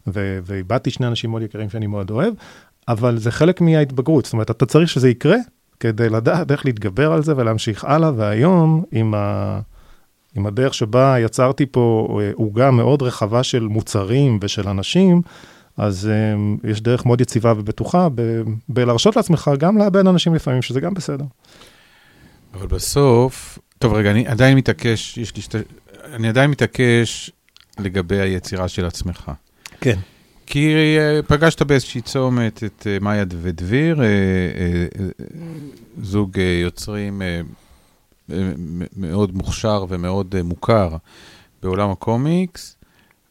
[0.06, 2.34] ואיבדתי שני אנשים מאוד יקרים שאני מאוד אוהב,
[2.88, 5.36] אבל זה חלק מההתבגרות, זאת אומרת, אתה צריך שזה יקרה
[5.80, 9.60] כדי לדעת איך להתגבר על זה ולהמשיך הלאה, והיום, עם, ה-
[10.34, 15.22] עם הדרך שבה יצרתי פה אה, עוגה מאוד רחבה של מוצרים ושל אנשים,
[15.76, 20.80] אז um, יש דרך מאוד יציבה ובטוחה ב- בלהרשות לעצמך גם לאבד אנשים לפעמים, שזה
[20.80, 21.24] גם בסדר.
[22.54, 25.58] אבל בסוף, טוב רגע, אני עדיין מתעקש, יש לי שתי,
[26.12, 27.30] אני עדיין מתעקש
[27.78, 29.30] לגבי היצירה של עצמך.
[29.80, 29.98] כן.
[30.46, 34.10] כי אה, פגשת באיזושהי צומת את אה, מאיה ודביר, אה, אה,
[35.00, 35.06] אה,
[36.02, 37.40] זוג אה, יוצרים אה, אה,
[38.96, 40.96] מאוד מוכשר ומאוד אה, מוכר
[41.62, 42.76] בעולם הקומיקס,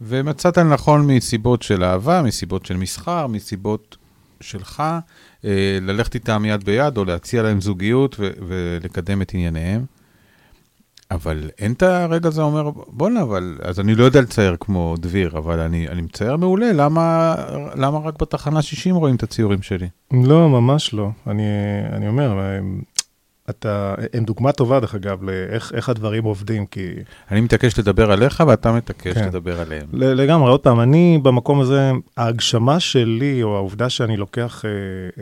[0.01, 3.97] ומצאת לנכון מסיבות של אהבה, מסיבות של מסחר, מסיבות
[4.41, 4.83] שלך,
[5.45, 9.85] אה, ללכת איתם יד ביד או להציע להם זוגיות ולקדם את ענייניהם.
[11.11, 15.37] אבל אין את הרגע הזה אומר, בואנה, אבל, אז אני לא יודע לצייר כמו דביר,
[15.37, 17.35] אבל אני, אני מצייר מעולה, למה,
[17.75, 19.87] למה רק בתחנה 60 רואים את הציורים שלי?
[20.11, 21.09] לא, ממש לא.
[21.27, 21.43] אני,
[21.91, 22.37] אני אומר,
[23.49, 26.93] אתה, הם דוגמה טובה, דרך אגב, לאיך איך הדברים עובדים, כי
[27.31, 29.27] אני מתעקש לדבר עליך ואתה מתעקש כן.
[29.27, 29.87] לדבר עליהם.
[29.93, 34.69] לגמרי, עוד פעם, אני במקום הזה, ההגשמה שלי, או העובדה שאני לוקח, אה,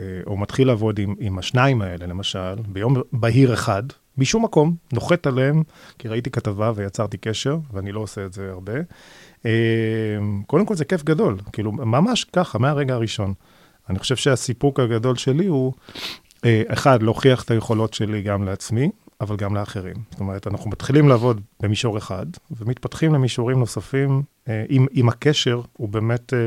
[0.02, 3.82] אה, או מתחיל לעבוד עם, עם השניים האלה, למשל, ביום בהיר אחד,
[4.18, 5.62] משום מקום, נוחת עליהם,
[5.98, 8.74] כי ראיתי כתבה ויצרתי קשר, ואני לא עושה את זה הרבה.
[9.46, 9.50] אה,
[10.46, 13.34] קודם כל, זה כיף גדול, כאילו, ממש ככה, מהרגע הראשון.
[13.90, 15.72] אני חושב שהסיפוק הגדול שלי הוא,
[16.46, 19.96] אחד, להוכיח את היכולות שלי גם לעצמי, אבל גם לאחרים.
[20.10, 26.34] זאת אומרת, אנחנו מתחילים לעבוד במישור אחד, ומתפתחים למישורים נוספים, אה, אם הקשר הוא באמת
[26.34, 26.38] אה,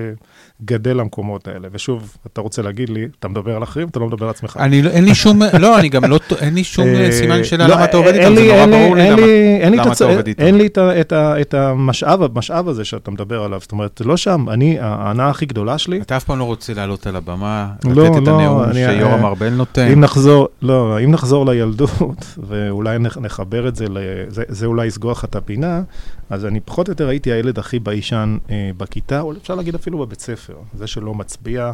[0.65, 1.67] גדל למקומות האלה.
[1.71, 4.57] ושוב, אתה רוצה להגיד לי, אתה מדבר על אחרים, אתה לא מדבר על עצמך.
[4.59, 7.67] אני, לא- אין לי שום, לא, אני גם לא, אין לי שום אה, סימן שאלה
[7.67, 9.83] לא, למה אתה עובד איתם, זה נורא ברור לי למה.
[9.91, 10.43] אתה עובד איתם.
[10.43, 10.67] אין לי
[11.13, 13.59] את המשאב הזה שאתה מדבר עליו.
[13.61, 17.07] זאת אומרת, לא שם, אני, ההנאה הכי גדולה שלי, אתה אף פעם לא רוצה לעלות
[17.07, 19.87] על הבמה, לא, לתת את לא, הנאום שיורם אה, ארבל נותן.
[19.93, 23.85] אם נחזור, לא, אם נחזור לילדות, ואולי נח- נחבר את זה,
[24.27, 25.81] זה, זה אולי יסגור לך את הפינה,
[26.29, 29.97] אז אני פחות או יותר הייתי הילד הכי ביישן אה, בכיתה, או אפשר להגיד אפילו
[29.97, 30.57] בבית ספר.
[30.73, 31.73] זה שלא מצביע,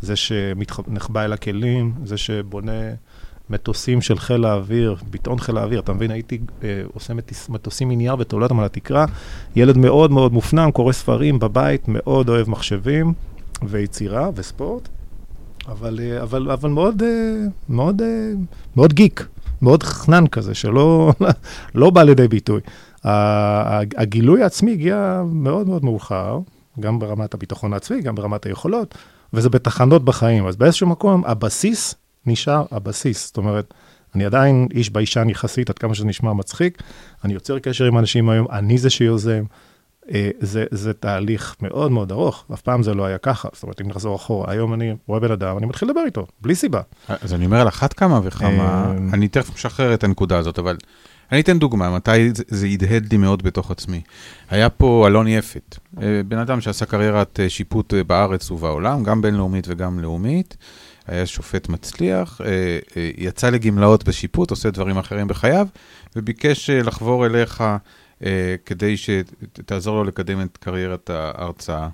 [0.00, 2.72] זה שנחבא אל הכלים, זה שבונה
[3.50, 8.16] מטוסים של חיל האוויר, ביטאון חיל האוויר, אתה מבין, הייתי אה, עושה מטיס, מטוסים מנייר
[8.18, 9.06] ותולה אותם על התקרה.
[9.56, 13.12] ילד מאוד מאוד מופנם, קורא ספרים בבית, מאוד אוהב מחשבים
[13.62, 14.88] ויצירה וספורט.
[15.68, 17.08] אבל, אה, אבל, אבל מאוד, אה,
[17.68, 18.32] מאוד, אה,
[18.76, 19.26] מאוד גיק,
[19.62, 21.12] מאוד חנן כזה, שלא
[21.74, 22.60] לא בא לידי ביטוי.
[23.04, 26.38] הגילוי העצמי הגיע מאוד מאוד מאוחר,
[26.80, 28.94] גם ברמת הביטחון העצמי, גם ברמת היכולות,
[29.32, 30.46] וזה בתחנות בחיים.
[30.46, 31.94] אז באיזשהו מקום, הבסיס
[32.26, 33.26] נשאר הבסיס.
[33.26, 33.74] זאת אומרת,
[34.14, 36.82] אני עדיין איש ביישן יחסית, עד כמה שזה נשמע מצחיק.
[37.24, 39.44] אני יוצר קשר עם אנשים היום, אני זה שיוזם.
[40.14, 43.48] אה, זה, זה תהליך מאוד מאוד ארוך, אף פעם זה לא היה ככה.
[43.52, 46.54] זאת אומרת, אם נחזור אחורה, היום אני רואה בן אדם, אני מתחיל לדבר איתו, בלי
[46.54, 46.80] סיבה.
[47.08, 50.76] אז אני אומר על אחת כמה וכמה, אה, אני תכף משחרר את הנקודה הזאת, אבל
[51.32, 52.10] אני אתן דוגמה, מתי
[52.48, 54.00] זה- הדהד לי מאוד בתוך עצמי.
[54.50, 59.22] היה פה אלון יפת, אה, בן אדם שעשה קריירת אה, שיפוט אה, בארץ ובעולם, גם
[59.22, 60.56] בינלאומית וגם לאומית.
[61.06, 62.40] היה שופט מצליח,
[63.18, 65.66] יצא לגמלאות בשיפוט, עושה דברים אחרים בחייו,
[66.16, 67.64] וביקש לחבור אליך
[68.66, 71.88] כדי שתעזור לו לקדם את קריירת ההרצאה.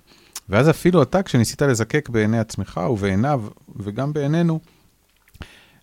[0.48, 3.42] ואז אפילו אתה, כשניסית לזקק בעיני עצמך ובעיניו,
[3.76, 4.60] וגם בעינינו,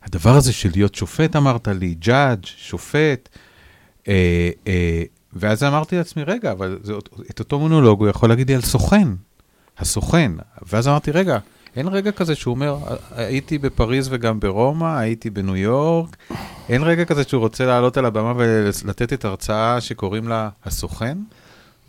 [0.04, 3.30] הדבר הזה של להיות שופט, אמרת לי, judge, שופט,
[4.08, 6.94] אה, אה, ואז אמרתי לעצמי, רגע, אבל זה,
[7.32, 9.08] את אותו מונולוג הוא יכול להגיד לי על סוכן,
[9.78, 10.32] הסוכן.
[10.72, 11.38] ואז אמרתי, רגע,
[11.76, 12.78] אין רגע כזה שהוא אומר,
[13.16, 16.18] הייתי בפריז וגם ברומא, הייתי בניו יורק,
[16.70, 21.18] אין רגע כזה שהוא רוצה לעלות על הבמה ולתת את ההרצאה שקוראים לה הסוכן?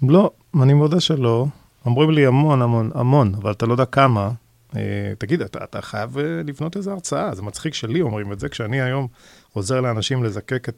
[0.02, 0.30] לא,
[0.62, 1.46] אני מודה שלא.
[1.86, 4.30] אומרים לי המון, המון, המון, אבל אתה לא יודע כמה.
[4.76, 8.48] אה, תגיד, אתה, אתה חייב אה, לבנות איזו הרצאה, זה מצחיק שלי אומרים את זה,
[8.48, 9.06] כשאני היום
[9.52, 10.68] עוזר לאנשים לזקק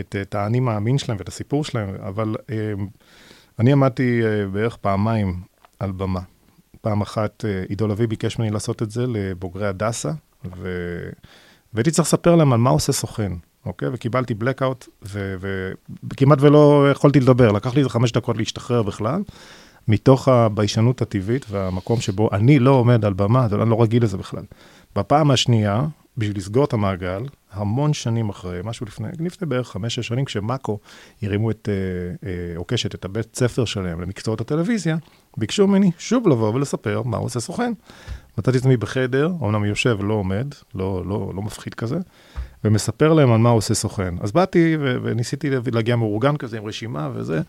[0.00, 2.72] את, האני מאמין שלהם ואת הסיפור שלהם, אבל אה,
[3.58, 4.20] אני עמדתי
[4.52, 5.40] בערך פעמיים
[5.78, 6.20] על במה.
[6.80, 10.10] פעם אחת עידו לביא ביקש ממני לעשות את זה לבוגרי הדסה,
[10.56, 10.68] ו...
[11.74, 13.32] והייתי צריך לספר להם על מה עושה סוכן,
[13.66, 13.88] אוקיי?
[13.92, 15.36] וקיבלתי blackout, ו...
[16.10, 19.22] וכמעט ולא יכולתי לדבר, לקח לי איזה חמש דקות להשתחרר בכלל,
[19.90, 24.44] מתוך הביישנות הטבעית והמקום שבו אני לא עומד על במה, אני לא רגיל לזה בכלל.
[24.96, 27.22] בפעם השנייה, בשביל לסגור את המעגל,
[27.52, 30.78] המון שנים אחרי, משהו לפני, לפני בערך חמש-שש שנים, כשמאקו
[31.22, 34.96] הרימו את אה, אה, עוקשת, את הבית ספר שלהם למקצועות הטלוויזיה,
[35.36, 37.72] ביקשו ממני שוב לבוא ולספר מה עושה סוכן.
[38.38, 41.98] מצאתי את עצמי בחדר, אמנם יושב, לא עומד, לא, לא, לא מפחיד כזה,
[42.64, 44.14] ומספר להם על מה עושה סוכן.
[44.20, 47.40] אז באתי ו- וניסיתי להגיע מאורגן כזה עם רשימה וזה.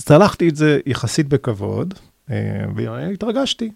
[0.00, 1.94] צלחתי את זה יחסית בכבוד,
[2.30, 2.36] אה,
[2.76, 3.70] והתרגשתי.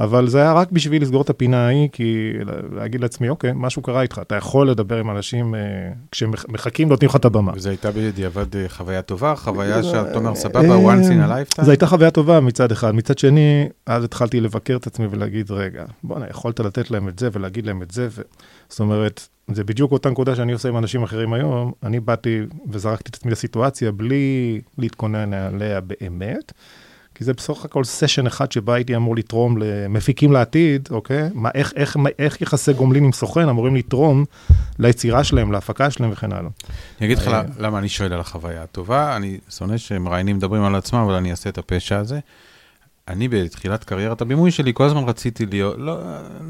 [0.00, 2.32] אבל זה היה רק בשביל לסגור את הפינה ההיא, כי
[2.72, 5.60] להגיד לעצמי, אוקיי, משהו קרה איתך, אתה יכול לדבר עם אנשים, אה,
[6.10, 7.52] כשמחכים נותנים לך את הבמה.
[7.54, 11.64] וזה הייתה בדיעבד אה, חוויה טובה, חוויה שאתה אומר, סבבה, once in a lifetime?
[11.64, 12.94] זו הייתה חוויה טובה מצד אחד.
[12.94, 17.28] מצד שני, אז התחלתי לבקר את עצמי ולהגיד, רגע, בוא'נה, יכולת לתת להם את זה
[17.32, 18.08] ולהגיד להם את זה.
[18.68, 21.72] זאת אומרת, זה בדיוק אותה נקודה שאני עושה עם אנשים אחרים היום.
[21.82, 26.52] אני באתי וזרקתי את עצמי לסיטואציה בלי להתכונן עליה באמת.
[27.14, 31.28] כי זה בסך הכל סשן אחד שבה הייתי אמור לתרום למפיקים לעתיד, אוקיי?
[31.34, 34.24] מה, איך, איך, איך יחסי גומלין עם סוכן אמורים לתרום
[34.78, 36.50] ליצירה שלהם, להפקה שלהם וכן הלאה.
[37.00, 39.16] אני אגיד לך למה אני שואל על החוויה הטובה.
[39.16, 42.18] אני שונא שמראיינים מדברים על עצמם, אבל אני אעשה את הפשע הזה.
[43.08, 45.98] אני בתחילת קריירת הבימוי שלי, כל הזמן רציתי להיות, לא,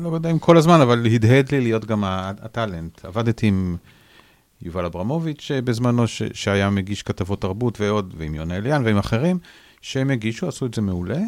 [0.03, 3.05] לא יודע אם כל הזמן, אבל הדהד לי להיות גם הטאלנט.
[3.05, 3.77] עבדתי עם
[4.62, 9.38] יובל אברמוביץ' בזמנו, ש, שהיה מגיש כתבות תרבות ועוד, ועם יונה אליאן ועם אחרים.
[9.81, 11.21] שהם הגישו, עשו את זה מעולה,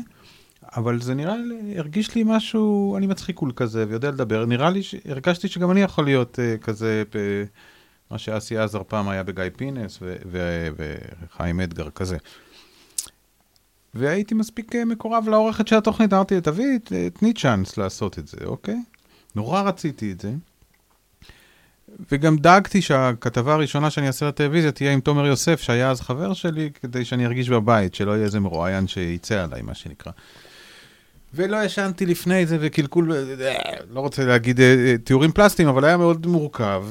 [0.77, 5.49] אבל זה נראה לי, הרגיש לי משהו, אני מצחיקול כזה ויודע לדבר, נראה לי, הרגשתי
[5.49, 7.45] שגם אני יכול להיות uh, כזה, ב,
[8.11, 12.17] מה שאסי עזר פעם היה בגיא פינס וחיים אדגר כזה.
[13.95, 16.79] והייתי מספיק אה, מקורב לעורכת של התוכנית, אמרתי, תביא,
[17.15, 18.79] תני צ'אנס לעשות את זה, אוקיי?
[19.37, 20.33] נורא רציתי את זה.
[22.13, 26.71] וגם דאגתי שהכתבה הראשונה שאני אעשה לטלוויזיה תהיה עם תומר יוסף, שהיה אז חבר שלי,
[26.83, 30.13] כדי שאני ארגיש בבית, שלא יהיה איזה מרואיין שיצא עליי, מה שנקרא.
[31.35, 33.13] ולא ישנתי לפני זה, וקלקול,
[33.91, 36.85] לא רוצה להגיד אה, אה, תיאורים פלסטיים, אבל היה מאוד מורכב.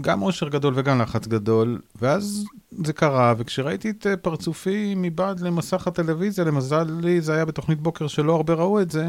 [0.00, 2.44] גם אושר גדול וגם לחץ גדול, ואז
[2.84, 8.06] זה קרה, וכשראיתי את אה, פרצופי מבעד למסך הטלוויזיה, למזל לי זה היה בתוכנית בוקר
[8.06, 9.08] שלא הרבה ראו את זה,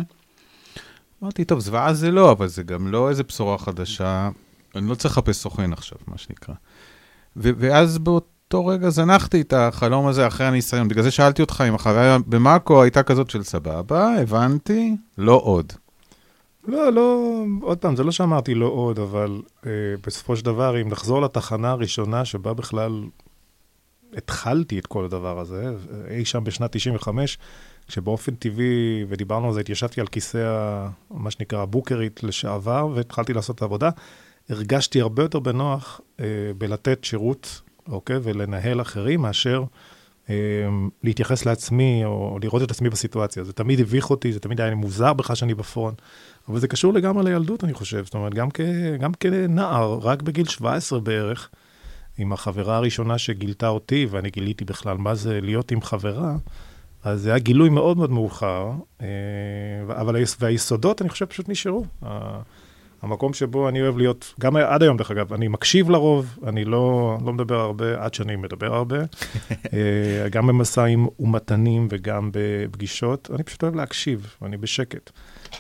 [1.24, 4.30] אמרתי, טוב, זוועה זה לא, אבל זה גם לא איזה בשורה חדשה.
[4.76, 6.56] אני לא צריך לחפש סוכן עכשיו, מה שנקרא.
[7.38, 10.88] ו- ואז באותו רגע זנחתי את החלום הזה אחרי הניסיון.
[10.88, 15.74] בגלל זה שאלתי אותך אם החוויה במאקו הייתה כזאת של סבבה, הבנתי, לא עוד.
[16.68, 17.24] לא, לא,
[17.62, 19.72] עוד פעם, זה לא שאמרתי לא עוד, אבל אה,
[20.08, 23.04] בסופו של דבר, אם נחזור לתחנה הראשונה שבה בכלל
[24.18, 25.74] התחלתי את כל הדבר הזה,
[26.10, 27.38] אי שם בשנת 95,
[27.88, 33.62] כשבאופן טבעי, ודיברנו על זה, התיישבתי על כיסא, מה שנקרא, הבוקרית לשעבר, והתחלתי לעשות את
[33.62, 33.90] העבודה.
[34.50, 36.26] הרגשתי הרבה יותר בנוח אה,
[36.58, 39.64] בלתת שירות, אוקיי, ולנהל אחרים, מאשר
[41.04, 43.44] להתייחס לעצמי או, או לראות את עצמי בסיטואציה.
[43.44, 46.02] זה תמיד הביך אותי, זה תמיד היה לי מוזר בכלל שאני בפרונט,
[46.50, 48.06] אבל זה קשור לגמרי לילדות, אני חושב.
[48.06, 48.62] זאת אומרת, גם, כ,
[49.00, 51.50] גם כנער, רק בגיל 17 בערך,
[52.18, 56.36] עם החברה הראשונה שגילתה אותי, ואני גיליתי בכלל מה זה להיות עם חברה,
[57.04, 59.08] אז זה היה גילוי מאוד מאוד מאוחר, אה,
[59.88, 61.86] אבל והיסודות, אני חושב, פשוט נשארו.
[63.06, 67.18] המקום שבו אני אוהב להיות, גם עד היום דרך אגב, אני מקשיב לרוב, אני לא,
[67.26, 68.98] לא מדבר הרבה, עד שאני מדבר הרבה,
[69.74, 75.12] אה, גם במשאים ומתנים וגם בפגישות, אני פשוט אוהב להקשיב, אני בשקט.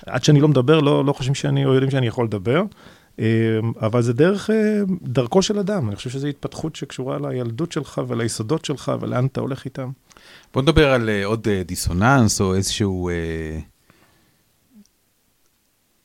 [0.05, 2.63] עד שאני לא מדבר, לא, לא חושבים שאני, או יודעים שאני יכול לדבר,
[3.19, 3.25] אה,
[3.81, 8.65] אבל זה דרך, אה, דרכו של אדם, אני חושב שזו התפתחות שקשורה לילדות שלך וליסודות
[8.65, 9.89] שלך ולאן אתה הולך איתם.
[10.53, 13.09] בוא נדבר על עוד דיסוננס או איזשהו...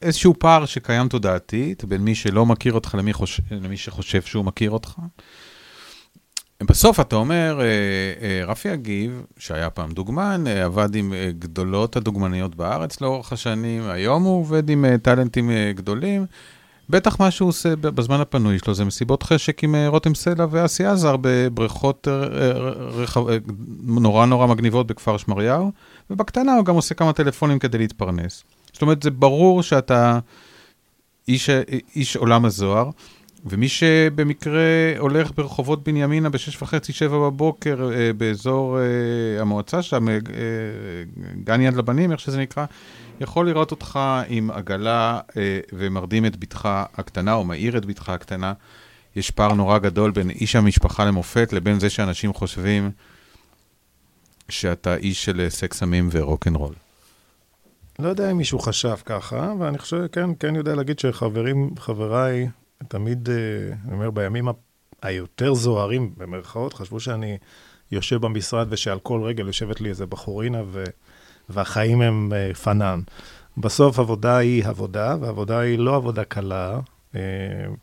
[0.02, 3.40] איזשהו פער שקיים תודעתית בין מי שלא מכיר אותך למי, חוש...
[3.50, 4.94] למי שחושב שהוא מכיר אותך.
[6.62, 7.66] בסוף אתה אומר, אה,
[8.22, 14.22] אה, רפי אגיב, שהיה פעם דוגמן, אה, עבד עם גדולות הדוגמניות בארץ לאורך השנים, היום
[14.22, 16.26] הוא עובד עם טאלנטים גדולים.
[16.90, 21.16] בטח מה שהוא עושה בזמן הפנוי שלו זה מסיבות חשק עם רותם סלע ואסי עזר
[21.20, 22.08] בבריכות.
[23.82, 25.72] נורא נורא מגניבות בכפר שמריהו,
[26.10, 28.44] ובקטנה הוא גם עושה כמה טלפונים כדי להתפרנס.
[28.80, 30.18] זאת אומרת, זה ברור שאתה
[31.28, 31.50] איש,
[31.96, 32.90] איש עולם הזוהר,
[33.44, 40.14] ומי שבמקרה הולך ברחובות בנימינה בשש וחצי, שבע בבוקר, אה, באזור אה, המועצה שם, אה,
[41.44, 42.64] גן יד לבנים, איך שזה נקרא,
[43.20, 45.20] יכול לראות אותך עם עגלה
[45.72, 48.52] ומרדים את בתך הקטנה, או מאיר את בתך הקטנה.
[49.16, 52.90] יש פער נורא גדול בין איש המשפחה למופת לבין זה שאנשים חושבים
[54.48, 56.74] שאתה איש של סקס סמים ורוקנרול.
[58.00, 62.48] לא יודע אם מישהו חשב ככה, אבל אני חושב, כן, כן יודע להגיד שחברים, חבריי,
[62.88, 63.34] תמיד, אה,
[63.84, 64.48] אני אומר, בימים
[65.02, 67.38] היותר זוהרים, במרכאות, חשבו שאני
[67.92, 70.84] יושב במשרד ושעל כל רגל יושבת לי איזה בחורינה ו,
[71.48, 73.00] והחיים הם uh, פנן.
[73.58, 76.80] בסוף עבודה היא עבודה, ועבודה היא לא עבודה קלה,
[77.14, 77.20] אה,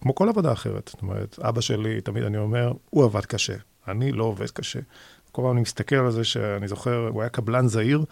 [0.01, 0.89] כמו כל עבודה אחרת.
[0.93, 3.55] זאת אומרת, אבא שלי, תמיד אני אומר, הוא עבד קשה,
[3.87, 4.79] אני לא עובד קשה.
[5.31, 8.05] כל פעם אני מסתכל על זה שאני זוכר, הוא היה קבלן זעיר, אה,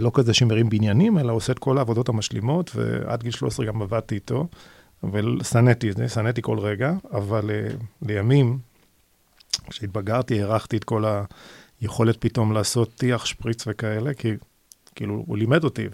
[0.00, 4.14] לא כזה שמרים בניינים, אלא עושה את כל העבודות המשלימות, ועד גיל 13 גם עבדתי
[4.14, 4.46] איתו,
[5.12, 8.58] ושנאתי את זה, שנאתי כל רגע, אבל אה, לימים,
[9.70, 11.04] כשהתבגרתי, הערכתי את כל
[11.80, 14.32] היכולת פתאום לעשות טיח, שפריץ וכאלה, כי
[14.94, 15.86] כאילו, הוא לימד אותי.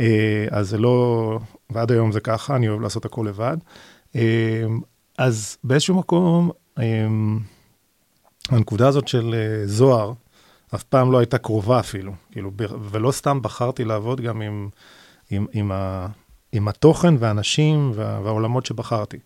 [0.00, 1.38] אה, אז זה לא,
[1.70, 3.56] ועד היום זה ככה, אני אוהב לעשות הכל לבד.
[5.18, 6.50] אז באיזשהו מקום,
[8.48, 10.12] הנקודה הזאת של זוהר,
[10.74, 12.50] אף פעם לא הייתה קרובה אפילו, כאילו,
[12.90, 14.68] ולא סתם בחרתי לעבוד גם עם,
[15.30, 16.06] עם, עם, ה,
[16.52, 19.16] עם התוכן והאנשים וה, והעולמות שבחרתי.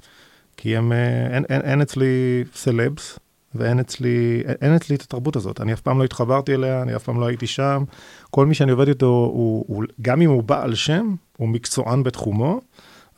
[0.57, 3.18] כי הם, אה, אין, אין, אין אצלי סלבס,
[3.54, 5.61] ואין אצלי, אין אצלי את התרבות הזאת.
[5.61, 7.85] אני אף פעם לא התחברתי אליה, אני אף פעם לא הייתי שם.
[8.30, 12.61] כל מי שאני עובד איתו, הוא, הוא, גם אם הוא בעל שם, הוא מקצוען בתחומו,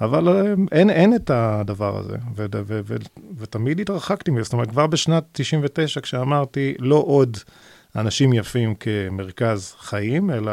[0.01, 2.97] אבל אה, אין, אין את הדבר הזה, ו, ו, ו, ו,
[3.39, 4.43] ותמיד התרחקתי מזה.
[4.43, 7.37] זאת אומרת, כבר בשנת 99, כשאמרתי, לא עוד
[7.97, 10.53] אנשים יפים כמרכז חיים, אלא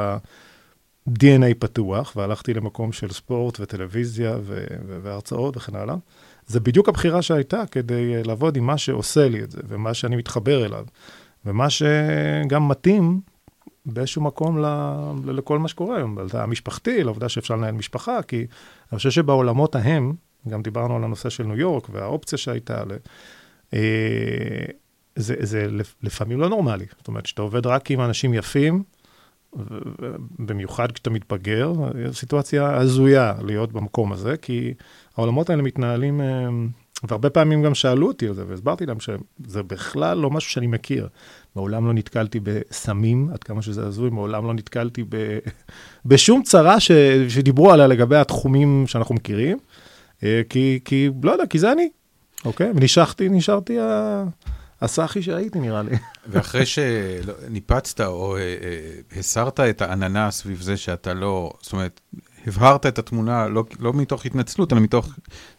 [1.09, 4.65] DNA פתוח, והלכתי למקום של ספורט וטלוויזיה ו-
[5.01, 5.95] והרצאות וכן הלאה.
[6.47, 10.15] זה בדיוק הבחירה שהייתה כדי אה, לעבוד עם מה שעושה לי את זה, ומה שאני
[10.15, 10.85] מתחבר אליו,
[11.45, 13.21] ומה שגם מתאים
[13.85, 14.65] באיזשהו מקום ל-
[15.25, 18.47] ל- לכל מה שקורה היום, המשפחתי, לעובדה שאפשר לנהל משפחה, כי
[18.91, 20.13] אני חושב שבעולמות ההם,
[20.47, 22.83] גם דיברנו על הנושא של ניו יורק והאופציה שהייתה,
[23.73, 23.79] אה,
[25.15, 25.67] זה, זה
[26.03, 26.85] לפעמים לא נורמלי.
[26.97, 28.83] זאת אומרת, כשאתה עובד רק עם אנשים יפים,
[30.39, 31.73] במיוחד כשאתה מתבגר,
[32.11, 34.73] סיטואציה הזויה להיות במקום הזה, כי
[35.17, 36.47] העולמות האלה מתנהלים, אה,
[37.03, 41.07] והרבה פעמים גם שאלו אותי על זה, והסברתי להם שזה בכלל לא משהו שאני מכיר.
[41.55, 45.39] מעולם לא נתקלתי בסמים, עד כמה שזה הזוי, מעולם לא נתקלתי ב,
[46.05, 46.91] בשום צרה ש,
[47.29, 49.57] שדיברו עליה לגבי התחומים שאנחנו מכירים,
[50.23, 51.89] אה, כי, כי לא יודע, כי זה אני,
[52.45, 52.71] אוקיי?
[52.75, 54.23] ונשארתי, נשארתי ה...
[54.83, 55.91] הסאחי שהייתי, נראה לי.
[56.31, 62.01] ואחרי שניפצת או אה, אה, הסרת את העננה סביב זה שאתה לא, זאת אומרת,
[62.47, 65.09] הבהרת את התמונה לא, לא מתוך התנצלות, אלא מתוך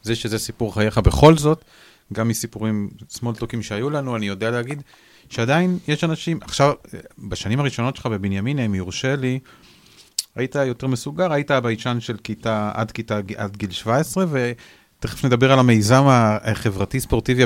[0.03, 1.65] זה שזה סיפור חייך בכל זאת,
[2.13, 4.83] גם מסיפורים סמולטוקים שהיו לנו, אני יודע להגיד
[5.31, 6.73] שעדיין יש אנשים, עכשיו,
[7.19, 9.39] בשנים הראשונות שלך בבנימין, אם יורשה לי,
[10.35, 14.53] היית יותר מסוגר, היית הביישן של כיתה, עד כיתה, עד גיל 17, ו...
[15.05, 17.43] תכף נדבר על המיזם החברתי-ספורטיבי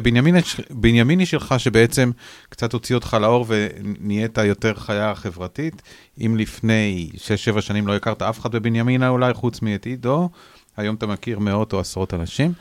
[0.71, 2.11] הבנימיני שלך, שבעצם
[2.49, 5.83] קצת הוציא אותך לאור ונהיית יותר חיה חברתית.
[6.21, 7.11] אם לפני
[7.57, 10.29] 6-7 שנים לא הכרת אף אחד בבנימינה אולי, חוץ מאת עידו,
[10.77, 12.53] היום אתה מכיר מאות או עשרות אנשים.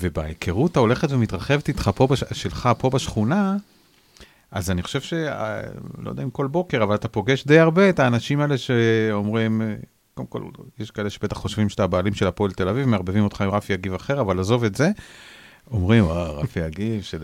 [0.00, 2.24] ובהיכרות ההולכת ומתרחבת איתך פה, בש...
[2.32, 3.56] שלך פה בשכונה,
[4.50, 5.14] אז אני חושב ש...
[5.98, 9.62] לא יודע אם כל בוקר, אבל אתה פוגש די הרבה את האנשים האלה שאומרים,
[10.26, 13.50] קודם כל, יש כאלה שבטח חושבים שאתה הבעלים של הפועל תל אביב, מערבבים אותך עם
[13.50, 14.90] רפי יגיב אחר, אבל עזוב את זה.
[15.70, 17.18] אומרים, אה, רפי יגיב, של...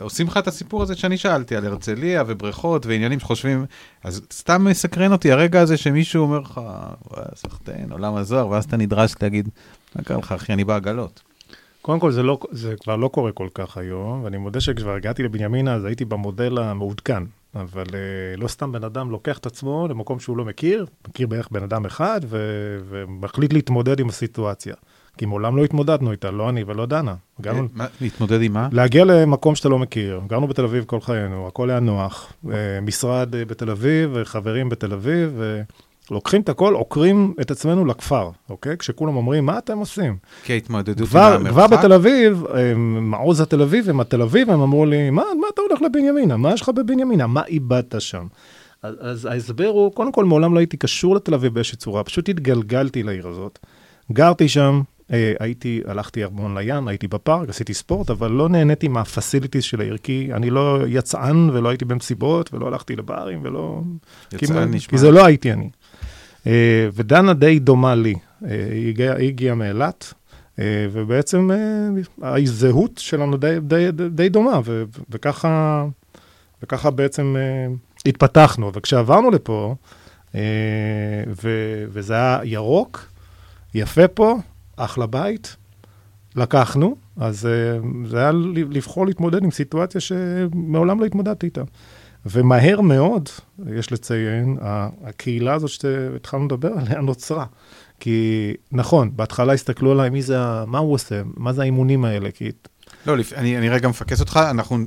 [0.00, 3.66] עושים לך את הסיפור הזה שאני שאלתי על הרצליה ובריכות ועניינים שחושבים,
[4.04, 6.60] אז סתם מסקרן אותי הרגע הזה שמישהו אומר לך,
[7.34, 9.48] סחטיין, עולם הזוהר, ואז אתה נדרש להגיד,
[9.96, 11.22] מה קרה לך, אחי, אני בעגלות.
[11.82, 15.22] קודם כל, זה, לא, זה כבר לא קורה כל כך היום, ואני מודה שכשכבר הגעתי
[15.22, 17.22] לבנימינה, אז הייתי במודל המעודכן.
[17.54, 21.48] אבל uh, לא סתם בן אדם לוקח את עצמו למקום שהוא לא מכיר, מכיר בערך
[21.50, 24.74] בן אדם אחד, ו- ומחליט להתמודד עם הסיטואציה.
[25.18, 27.14] כי מעולם לא התמודדנו איתה, לא אני ולא דנה.
[27.40, 27.62] גרנו...
[27.62, 28.68] אה, מה, להתמודד עם מה?
[28.72, 30.20] להגיע למקום שאתה לא מכיר.
[30.26, 32.32] גרנו בתל אביב כל חיינו, הכל היה נוח.
[32.44, 32.48] Uh,
[32.82, 35.40] משרד בתל אביב, חברים בתל אביב,
[36.10, 38.76] לוקחים את הכל, עוקרים את עצמנו לכפר, אוקיי?
[38.76, 40.16] כשכולם אומרים, מה אתם עושים?
[40.44, 41.50] כי ההתמודדות עם המרחק.
[41.50, 42.44] כבר בתל אביב,
[43.00, 46.36] מעוז התל אביב, הם התל אביב, הם אמרו לי, מה, מה אתה הולך לבנימינה?
[46.36, 47.26] מה יש לך בבנימינה?
[47.26, 48.26] מה איבדת שם?
[48.82, 52.28] אז, אז ההסבר הוא, קודם כל, מעולם לא הייתי קשור לתל אביב באיזושהי צורה, פשוט
[52.28, 53.58] התגלגלתי לעיר הזאת.
[54.12, 59.64] גרתי שם, אה, הייתי, הלכתי המון לים, הייתי בפארק, עשיתי ספורט, אבל לא נהניתי מהפסיליטיז
[59.64, 63.80] של העיר, כי אני לא יצאן ולא הייתי במסיבות ולא הלכתי לברים ולא...
[64.32, 64.90] יצאן נשמע.
[64.90, 65.70] כי זה לא הייתי אני.
[66.46, 70.14] אה, ודנה די דומה לי, אה, היא הגיעה, היא הגיעה מאילת,
[70.58, 71.50] אה, ובעצם
[72.22, 75.84] הזהות שלנו די, די, די דומה, ו, וככה,
[76.62, 77.36] וככה בעצם
[78.06, 78.70] התפתחנו.
[78.74, 79.74] וכשעברנו לפה,
[81.42, 81.48] ו,
[81.88, 83.08] וזה היה ירוק,
[83.74, 84.38] יפה פה,
[84.76, 85.56] אחלה בית,
[86.36, 87.48] לקחנו, אז
[88.04, 91.62] זה היה לבחור להתמודד עם סיטואציה שמעולם לא התמודדתי איתה.
[92.26, 93.28] ומהר מאוד,
[93.76, 94.56] יש לציין,
[95.04, 97.44] הקהילה הזאת שהתחלנו לדבר עליה נוצרה.
[98.00, 102.50] כי נכון, בהתחלה הסתכלו עליי, מי זה, מה הוא עושה, מה זה האימונים האלה, כי...
[103.06, 104.78] לא, אני, אני רגע מפקס אותך, אנחנו...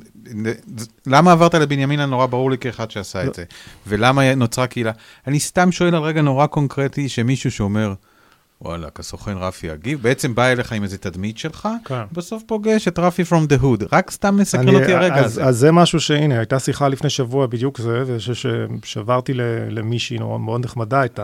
[1.08, 3.30] למה עברת לבנימינה נורא ברור לי כאחד שעשה לא.
[3.30, 3.44] את זה,
[3.88, 4.92] ולמה נוצרה קהילה.
[5.28, 7.94] אני סתם שואל על רגע נורא קונקרטי, שמישהו שאומר,
[8.66, 12.02] וואלה, כסוכן רפי אגיב, בעצם בא אליך עם איזה תדמית שלך, כן.
[12.12, 13.86] בסוף פוגש את רפי from the hood.
[13.92, 15.46] רק סתם מסקרן אני- אותי הרגע אז, הזה.
[15.46, 19.34] אז זה משהו שהנה, הייתה שיחה לפני שבוע בדיוק זה, וששברתי
[19.70, 21.20] למישהי נורא- מאוד נחמדה את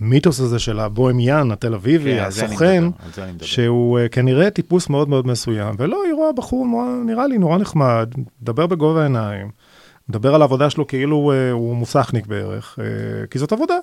[0.00, 3.46] המיתוס הזה של הבוהמיאן התל אביבי, כן, הסוכן, מדבר.
[3.46, 7.58] שהוא uh, כנראה טיפוס מאוד מאוד מסוים, ולא, היא רואה בחור, נורא- נראה לי נורא
[7.58, 8.08] נחמד,
[8.42, 9.50] מדבר בגובה העיניים,
[10.08, 12.82] מדבר על העבודה שלו כאילו uh, הוא מוסכניק בערך, uh,
[13.26, 13.74] כי זאת עבודה.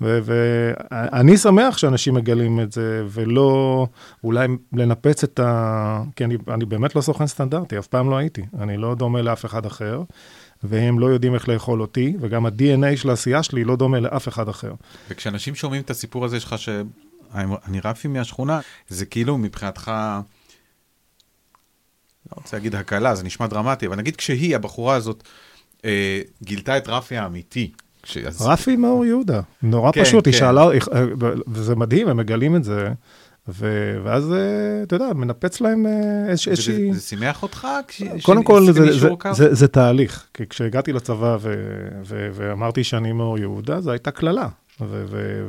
[0.00, 3.86] ואני שמח שאנשים מגלים את זה, ולא
[4.24, 6.02] אולי לנפץ את ה...
[6.16, 8.42] כי אני, אני באמת לא סוכן סטנדרטי, אף פעם לא הייתי.
[8.58, 10.02] אני לא דומה לאף אחד אחר,
[10.62, 14.48] והם לא יודעים איך לאכול אותי, וגם ה-DNA של העשייה שלי לא דומה לאף אחד
[14.48, 14.72] אחר.
[15.10, 19.92] וכשאנשים שומעים את הסיפור הזה שלך, שאני רפי מהשכונה, זה כאילו מבחינתך,
[22.32, 25.22] לא רוצה להגיד הקלה, זה נשמע דרמטי, אבל נגיד כשהיא, הבחורה הזאת,
[25.84, 27.72] אה, גילתה את רפי האמיתי.
[28.08, 30.32] כש- אז- רפי מאור יהודה, נורא כן, פשוט, כן.
[30.32, 31.04] שאלה, היא- אה,
[31.48, 32.88] וזה מדהים, הם מגלים את זה,
[33.48, 34.38] ו- ואז, אה,
[34.82, 35.92] אתה יודע, מנפץ להם אה,
[36.30, 36.94] איזוש- איזושהי...
[36.94, 37.66] זה שימח אותך?
[37.88, 39.34] כש- קודם כל, זה, זה, קו?
[39.34, 41.54] זה, זה תהליך, כי כשהגעתי לצבא ו,
[42.06, 44.48] ו, ואמרתי שאני מאור יהודה, זו הייתה קללה.
[44.80, 45.42] ו- ו-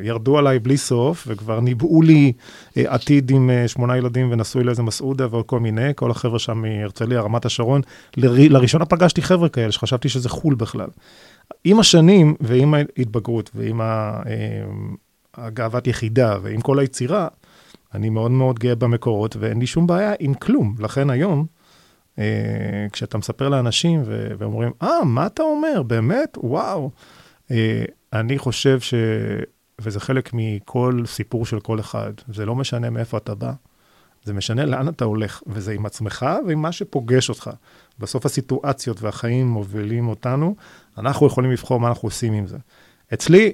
[0.00, 2.32] וירדו עליי בלי סוף, וכבר ניבאו לי
[2.76, 6.58] אה, עתיד עם אה, שמונה ילדים ונשוי לאיזה מסעודה ועוד כל מיני, כל החבר'ה שם
[6.62, 7.80] מהרצליה, רמת השרון.
[8.16, 10.88] לר- לראשונה פגשתי חבר'ה כאלה שחשבתי שזה חו"ל בכלל.
[11.64, 14.22] עם השנים ועם ההתבגרות ועם אה,
[15.34, 17.28] הגאוות יחידה ועם כל היצירה,
[17.94, 20.74] אני מאוד מאוד גאה במקורות ואין לי שום בעיה עם כלום.
[20.78, 21.46] לכן היום,
[22.18, 24.02] אה, כשאתה מספר לאנשים
[24.38, 25.82] ואומרים, אה, מה אתה אומר?
[25.82, 26.38] באמת?
[26.42, 26.90] וואו.
[27.50, 28.94] אה, אני חושב ש...
[29.80, 32.12] וזה חלק מכל סיפור של כל אחד.
[32.28, 33.52] זה לא משנה מאיפה אתה בא,
[34.24, 37.50] זה משנה לאן אתה הולך, וזה עם עצמך ועם מה שפוגש אותך.
[37.98, 40.54] בסוף הסיטואציות והחיים מובילים אותנו,
[40.98, 42.56] אנחנו יכולים לבחור מה אנחנו עושים עם זה.
[43.14, 43.52] אצלי,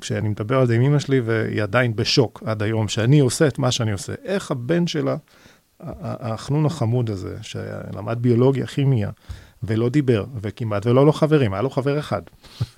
[0.00, 3.58] כשאני מדבר על זה עם אמא שלי, והיא עדיין בשוק עד היום, שאני עושה את
[3.58, 5.16] מה שאני עושה, איך הבן שלה,
[5.80, 9.10] החנון החמוד הזה, שלמד ביולוגיה, כימיה,
[9.62, 12.22] ולא דיבר, וכמעט ולא לו חברים, היה לו חבר אחד,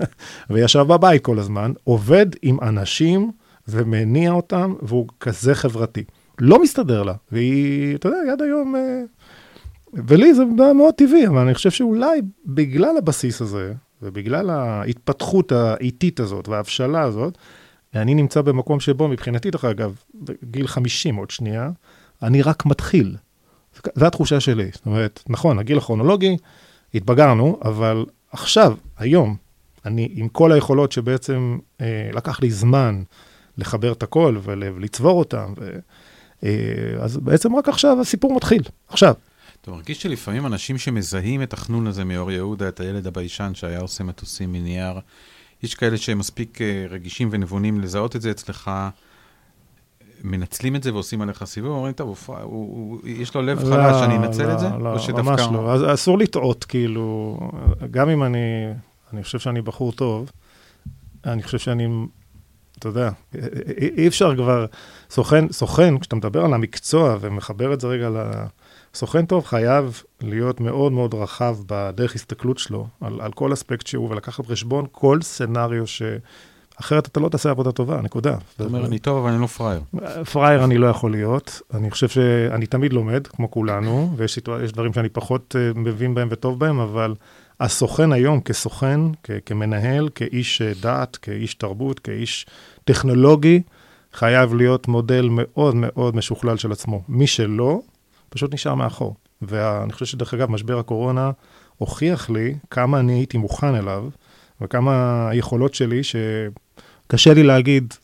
[0.51, 3.31] וישב בבית כל הזמן, עובד עם אנשים
[3.69, 6.05] ומניע אותם, והוא כזה חברתי.
[6.41, 8.75] לא מסתדר לה, והיא, אתה יודע, עד היום...
[9.93, 13.73] ולי זה מאוד טבעי, אבל אני חושב שאולי בגלל הבסיס הזה,
[14.03, 17.39] ובגלל ההתפתחות האיטית הזאת וההבשלה הזאת,
[17.95, 21.71] אני נמצא במקום שבו, מבחינתי, דרך אגב, בגיל 50 עוד שנייה,
[22.23, 23.17] אני רק מתחיל.
[23.95, 24.71] זו התחושה שלי.
[24.73, 26.37] זאת אומרת, נכון, הגיל הכרונולוגי,
[26.95, 29.37] התבגרנו, אבל עכשיו, היום,
[29.85, 33.03] אני עם כל היכולות שבעצם אה, לקח לי זמן
[33.59, 35.71] לחבר את הכל ול- ולצבור אותם, ו,
[36.45, 36.51] אה,
[37.01, 39.15] אז בעצם רק עכשיו הסיפור מתחיל, עכשיו.
[39.67, 44.05] אתה מרגיש שלפעמים אנשים שמזהים את החנון הזה מאור יהודה, את הילד הביישן שהיה עושה
[44.05, 45.01] מטוסים מנייר,
[45.63, 48.71] יש כאלה שהם מספיק אה, רגישים ונבונים לזהות את זה אצלך,
[50.25, 53.65] מנצלים את זה ועושים עליך סיבוב, אומרים, טוב, הוא, הוא, הוא, יש לו לב לא,
[53.65, 54.69] חלש, אני אנצל לא, את זה?
[54.69, 55.73] לא, או שדווקא- ממש לא.
[55.73, 57.39] אז אסור לטעות, כאילו,
[57.91, 58.67] גם אם אני,
[59.13, 60.31] אני חושב שאני בחור טוב,
[61.25, 61.89] אני חושב שאני,
[62.79, 63.11] אתה יודע,
[63.81, 64.67] אי, אי אפשר כבר,
[65.11, 68.17] סוכן, סוכן, כשאתה מדבר על המקצוע ומחבר את זה רגע ל...
[68.97, 74.11] סוכן טוב חייב להיות מאוד מאוד רחב בדרך הסתכלות שלו, על, על כל אספקט שהוא,
[74.11, 76.03] ולקחת בחשבון כל סצנריו ש...
[76.81, 78.37] אחרת אתה לא תעשה עבודה טובה, נקודה.
[78.57, 79.81] אתה אומר, אני טוב, אבל אני לא פראייר.
[80.33, 84.39] פראייר אני לא יכול להיות, אני חושב שאני תמיד לומד, כמו כולנו, ויש
[84.73, 87.15] דברים שאני פחות uh, מבין בהם וטוב בהם, אבל
[87.61, 92.47] הסוכן היום כסוכן, כ- כמנהל, כאיש uh, דעת, כאיש תרבות, כאיש
[92.85, 93.63] טכנולוגי,
[94.13, 97.03] חייב להיות מודל מאוד מאוד משוכלל של עצמו.
[97.09, 97.81] מי שלא,
[98.37, 99.15] פשוט נשאר מאחור.
[99.43, 101.31] ואני חושב שדרך אגב, משבר הקורונה
[101.77, 104.09] הוכיח לי כמה אני הייתי מוכן אליו,
[104.61, 107.95] וכמה היכולות שלי, שקשה לי להגיד,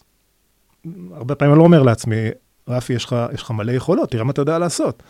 [1.15, 2.17] הרבה פעמים אני לא אומר לעצמי,
[2.69, 5.03] רפי, יש לך, יש לך מלא יכולות, תראה מה אתה יודע לעשות.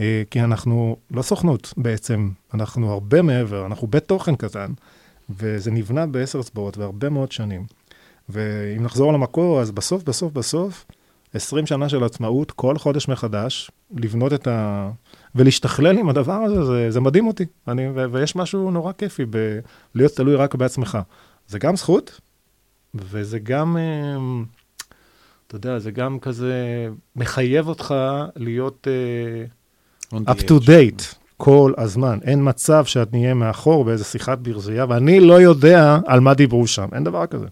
[0.00, 4.72] אה, כי אנחנו לא סוכנות בעצם, אנחנו הרבה מעבר, אנחנו בית תוכן קטן,
[5.30, 7.64] וזה נבנה בעשר אצבעות והרבה מאוד שנים.
[8.28, 10.84] ואם נחזור למקור, אז בסוף, בסוף, בסוף,
[11.34, 14.90] 20 שנה של עצמאות, כל חודש מחדש, לבנות את ה...
[15.34, 17.44] ולהשתכלל עם הדבר הזה, זה, זה מדהים אותי.
[17.68, 19.24] אני, ו, ויש משהו נורא כיפי
[19.94, 20.98] בלהיות תלוי רק בעצמך.
[21.48, 22.20] זה גם זכות,
[22.94, 24.16] וזה גם, אה,
[25.46, 27.94] אתה יודע, זה גם כזה מחייב אותך
[28.36, 28.86] להיות
[30.12, 32.18] uh, up to date כל הזמן.
[32.22, 36.88] אין מצב שאת נהיה מאחור באיזה שיחת ברזייה, ואני לא יודע על מה דיברו שם.
[36.92, 37.46] אין דבר כזה.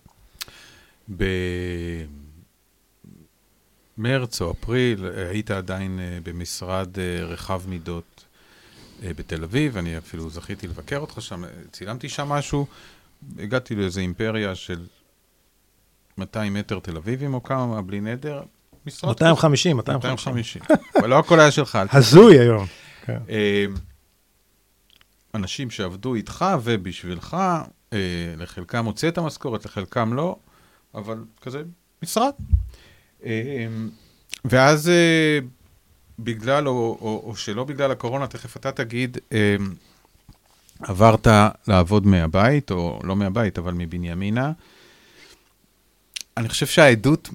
[3.98, 8.24] במרץ או אפריל אה, היית עדיין אה, במשרד אה, רחב מידות
[9.02, 12.66] בתל אביב, אני אפילו זכיתי לבקר אותך שם, צילמתי שם משהו,
[13.38, 14.86] הגעתי לאיזו אימפריה של
[16.18, 18.42] 200 מטר תל אביבים או כמה, בלי נדר,
[18.86, 19.22] משרות...
[19.22, 20.32] 250, 250.
[20.34, 20.62] 250.
[20.98, 21.78] אבל לא הכל היה שלך.
[21.90, 22.66] הזוי היום.
[23.04, 23.18] כן.
[25.34, 27.36] אנשים שעבדו איתך ובשבילך,
[28.36, 30.36] לחלקם הוצאת המשכורת, לחלקם לא,
[30.94, 31.62] אבל כזה
[32.02, 32.32] משרד.
[33.24, 33.66] אה,
[34.44, 35.38] ואז אה,
[36.18, 39.56] בגלל, או, או, או שלא בגלל הקורונה, תכף אתה תגיד, אה,
[40.80, 41.26] עברת
[41.68, 44.52] לעבוד מהבית, או לא מהבית, אבל מבנימינה.
[46.36, 47.28] אני חושב שהעדות,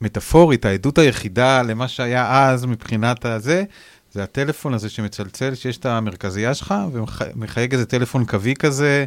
[0.00, 3.64] מטאפורית, העדות היחידה למה שהיה אז מבחינת הזה,
[4.12, 9.04] זה הטלפון הזה שמצלצל, שיש את המרכזייה שלך, ומחייג איזה טלפון קווי כזה.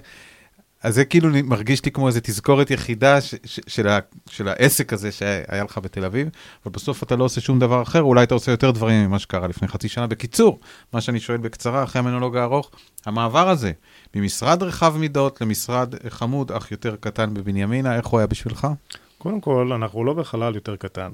[0.84, 4.94] אז זה כאילו מרגיש לי כמו איזו תזכורת יחידה ש- ש- של, ה- של העסק
[4.94, 6.28] הזה שהיה לך בתל אביב,
[6.66, 9.48] אבל בסוף אתה לא עושה שום דבר אחר, אולי אתה עושה יותר דברים ממה שקרה
[9.48, 10.08] לפני חצי שנה.
[10.08, 10.60] בקיצור,
[10.94, 12.72] מה שאני שואל בקצרה, אחרי המונולוג הארוך,
[13.06, 13.72] המעבר הזה
[14.16, 18.68] ממשרד רחב מידות למשרד חמוד אך יותר קטן בבנימינה, איך הוא היה בשבילך?
[19.18, 21.12] קודם כל, אנחנו לא בחלל יותר קטן.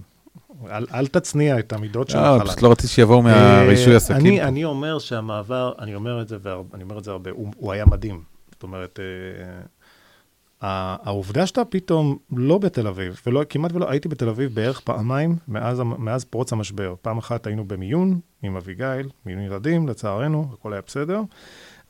[0.72, 2.47] אל, אל תצניע את המידות של לא, החלל.
[2.47, 4.18] פשוט לא רציתי שיבואו מהרישוי אה, עסקים.
[4.18, 4.41] אני.
[4.41, 7.72] אני אומר שהמעבר, אני אומר את זה, והרבה, אני אומר את זה הרבה, הוא, הוא
[7.72, 8.36] היה מדהים.
[8.57, 14.55] זאת אומרת, אה, העובדה שאתה פתאום לא בתל אביב, ולא, כמעט ולא, הייתי בתל אביב
[14.55, 16.95] בערך פעמיים מאז, מאז פרוץ המשבר.
[17.01, 21.21] פעם אחת היינו במיון עם אביגיל, מיון ילדים, לצערנו, הכל היה בסדר.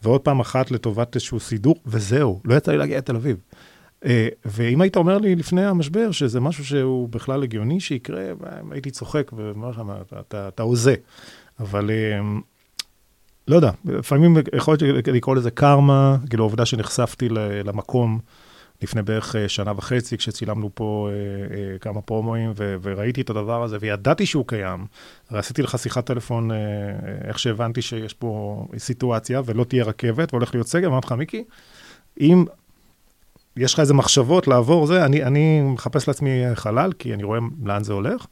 [0.03, 3.37] ועוד פעם אחת לטובת איזשהו סידור, וזהו, לא יצא לי להגיע לתל אביב.
[4.05, 8.23] אה, ואם היית אומר לי לפני המשבר שזה משהו שהוא בכלל הגיוני שיקרה,
[8.71, 10.95] הייתי צוחק ואומר לך, "מה, אתה, אתה, אתה הוזה.
[11.59, 12.19] אבל אה,
[13.47, 17.29] לא יודע, לפעמים יכול להיות לקרוא לזה קרמה, כאילו העובדה שנחשפתי
[17.63, 18.19] למקום
[18.81, 23.77] לפני בערך אה, שנה וחצי, כשצילמנו פה אה, אה, כמה פרומואים, וראיתי את הדבר הזה,
[23.79, 24.85] וידעתי שהוא קיים.
[25.29, 26.51] עשיתי לך שיחת טלפון,
[27.23, 31.43] איך שהבנתי שיש פה סיטואציה, ולא תהיה רכבת, והולך להיות סגר, אמרתי לך, מיקי,
[32.21, 32.45] אם
[33.57, 37.83] יש לך איזה מחשבות לעבור זה, אני, אני מחפש לעצמי חלל, כי אני רואה לאן
[37.83, 38.25] זה הולך,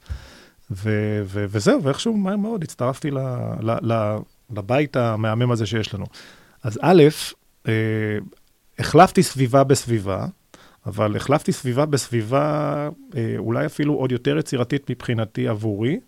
[0.72, 3.20] ו- ו- וזהו, ואיכשהו מהר מאוד הצטרפתי ל-
[3.62, 4.18] ל- ל-
[4.56, 6.06] לבית המהמם הזה שיש לנו.
[6.64, 7.04] אז א',
[7.68, 7.74] אה,
[8.80, 10.26] החלפתי סביבה בסביבה,
[10.86, 16.00] אבל החלפתי סביבה בסביבה אה, אולי אפילו עוד יותר יצירתית מבחינתי עבורי,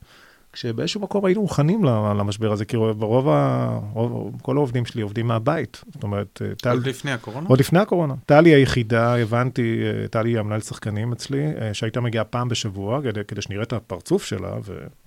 [0.58, 1.84] כשבאיזשהו מקום היינו מוכנים
[2.20, 3.80] למשבר הזה, כי ברוב ה...
[3.94, 5.84] רוב, כל העובדים שלי עובדים מהבית.
[5.94, 6.72] זאת אומרת, אה, טל...
[6.72, 7.48] עוד לפני הקורונה?
[7.50, 8.14] עוד לפני הקורונה.
[8.26, 13.24] טלי היחידה, הבנתי, אה, טלי היא המנהלת שחקנים אצלי, אה, שהייתה מגיעה פעם בשבוע, כדי,
[13.28, 14.54] כדי שנראה את הפרצוף שלה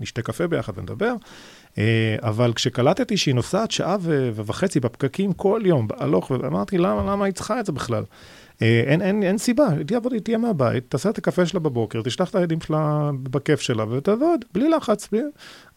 [0.00, 1.14] ונשתה קפה ביחד ונדבר.
[1.78, 3.96] אה, אבל כשקלטתי שהיא נוסעת שעה
[4.34, 8.04] וחצי בפקקים כל יום, בהלוך, ואמרתי, למה, למה היא צריכה את זה בכלל?
[8.62, 12.30] אה, אין, אין, אין סיבה, היא תעבוד, תהיה מהבית, תעשה את הקפה שלה בבוקר, תשלח
[12.30, 15.20] את הילדים שלה בכיף שלה ותעבוד, בלי לחץ, בלי...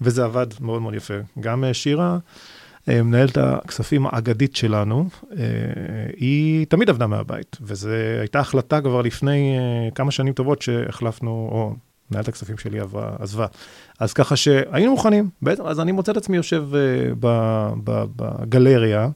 [0.01, 1.13] וזה עבד מאוד מאוד יפה.
[1.39, 2.17] גם אה, שירה,
[2.87, 5.09] מנהלת הכספים האגדית שלנו,
[6.17, 7.89] היא תמיד עבדה מהבית, וזו
[8.19, 9.57] הייתה החלטה כבר לפני
[9.95, 11.73] כמה שנים טובות שהחלפנו, או
[12.12, 13.45] מנהלת הכספים שלי עברה, עזבה.
[13.99, 16.80] אז ככה שהיינו מוכנים, בעצם, אז אני מוצא את עצמי יושב אה,
[17.20, 19.08] ב- ב- בגלריה,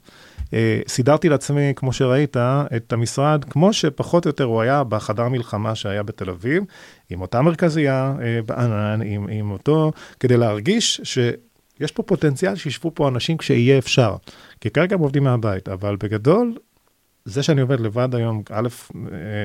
[0.54, 2.38] אה, סידרתי לעצמי, כמו שראית,
[2.76, 6.64] את המשרד, כמו שפחות או יותר הוא היה בחדר מלחמה שהיה בתל אביב,
[7.10, 13.08] עם אותה מרכזייה אה, בענן, עם, עם אותו, כדי להרגיש שיש פה פוטנציאל שישבו פה
[13.08, 14.16] אנשים כשיהיה אפשר.
[14.62, 16.58] כי כרגע הם עובדים מהבית, אבל בגדול,
[17.26, 18.68] זה שאני עובד לבד היום, א',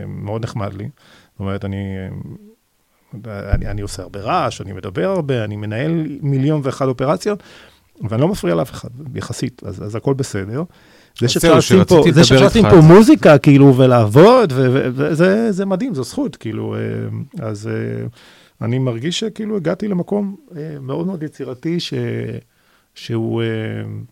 [0.06, 0.88] מאוד נחמד לי.
[1.32, 1.96] זאת אומרת, אני,
[3.26, 7.42] אני, אני עושה הרבה רעש, אני מדבר הרבה, אני מנהל מיליון ואחת אופרציות,
[8.08, 10.62] ואני לא מפריע לאף אחד, יחסית, אז, אז הכל בסדר.
[11.20, 12.24] זה שרציתי פה, זה
[12.58, 12.80] איתך פה.
[12.80, 16.80] מוזיקה, כאילו, ולעבוד, וזה זה מדהים, זו זכות, כאילו, אה,
[17.48, 18.06] אז אה,
[18.62, 21.94] אני מרגיש שכאילו הגעתי למקום אה, מאוד מאוד יצירתי, ש...
[22.94, 23.42] שהוא,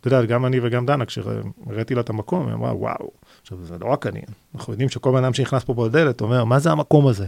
[0.00, 3.10] אתה יודע, גם אני וגם דנה, כשראיתי לה את המקום, היא אמרה, וואו,
[3.42, 4.20] עכשיו, זה לא רק אני,
[4.54, 7.26] אנחנו יודעים שכל בן אדם שנכנס פה בדלת אומר, מה זה המקום הזה?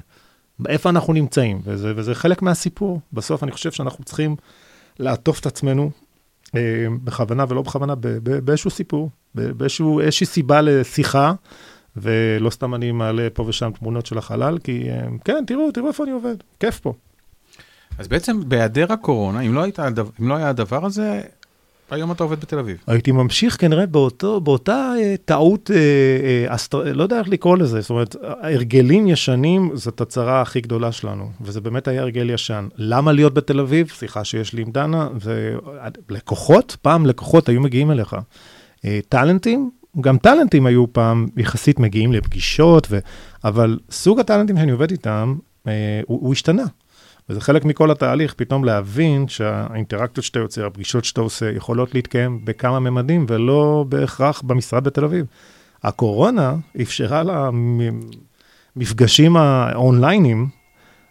[0.69, 1.61] איפה אנחנו נמצאים?
[1.65, 3.01] וזה, וזה חלק מהסיפור.
[3.13, 4.37] בסוף אני חושב שאנחנו צריכים
[4.99, 5.91] לעטוף את עצמנו,
[6.57, 6.61] אה,
[7.05, 11.33] בכוונה ולא בכוונה, ב- ב- באיזשהו סיפור, ב- באיזשהו, איזושהי סיבה לשיחה,
[11.97, 16.05] ולא סתם אני מעלה פה ושם תמונות של החלל, כי אה, כן, תראו, תראו איפה
[16.05, 16.93] אני עובד, כיף פה.
[17.99, 21.21] אז בעצם בהיעדר הקורונה, אם לא, הדבר- אם לא היה הדבר הזה,
[21.93, 22.77] היום אתה עובד בתל אביב.
[22.87, 26.93] הייתי ממשיך כנראה באותו, באותה אה, טעות, אה, אה, אסטר...
[26.93, 31.61] לא יודע איך לקרוא לזה, זאת אומרת, הרגלים ישנים זאת הצרה הכי גדולה שלנו, וזה
[31.61, 32.69] באמת היה הרגל ישן.
[32.77, 33.89] למה להיות בתל אביב?
[33.89, 35.09] שיחה שיש לי עם דנה,
[36.09, 38.17] ולקוחות, פעם לקוחות היו מגיעים אליך.
[38.85, 39.71] אה, טאלנטים,
[40.01, 42.99] גם טאלנטים היו פעם יחסית מגיעים לפגישות, ו...
[43.45, 45.35] אבל סוג הטאלנטים שאני עובד איתם,
[45.67, 46.65] אה, הוא, הוא השתנה.
[47.29, 52.81] וזה חלק מכל התהליך, פתאום להבין שהאינטראקציות שאתה יוצר, הפגישות שאתה עושה, יכולות להתקיים בכמה
[52.81, 55.27] ממדים, ולא בהכרח במשרד בתל אביב.
[55.83, 57.23] הקורונה אפשרה
[58.77, 60.49] המפגשים האונליינים,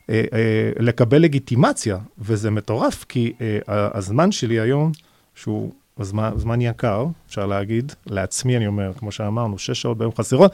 [0.09, 4.91] אה, אה, לקבל לגיטימציה, וזה מטורף, כי אה, הזמן שלי היום,
[5.35, 10.51] שהוא זמן, זמן יקר, אפשר להגיד, לעצמי אני אומר, כמו שאמרנו, שש שעות ביום חסרות,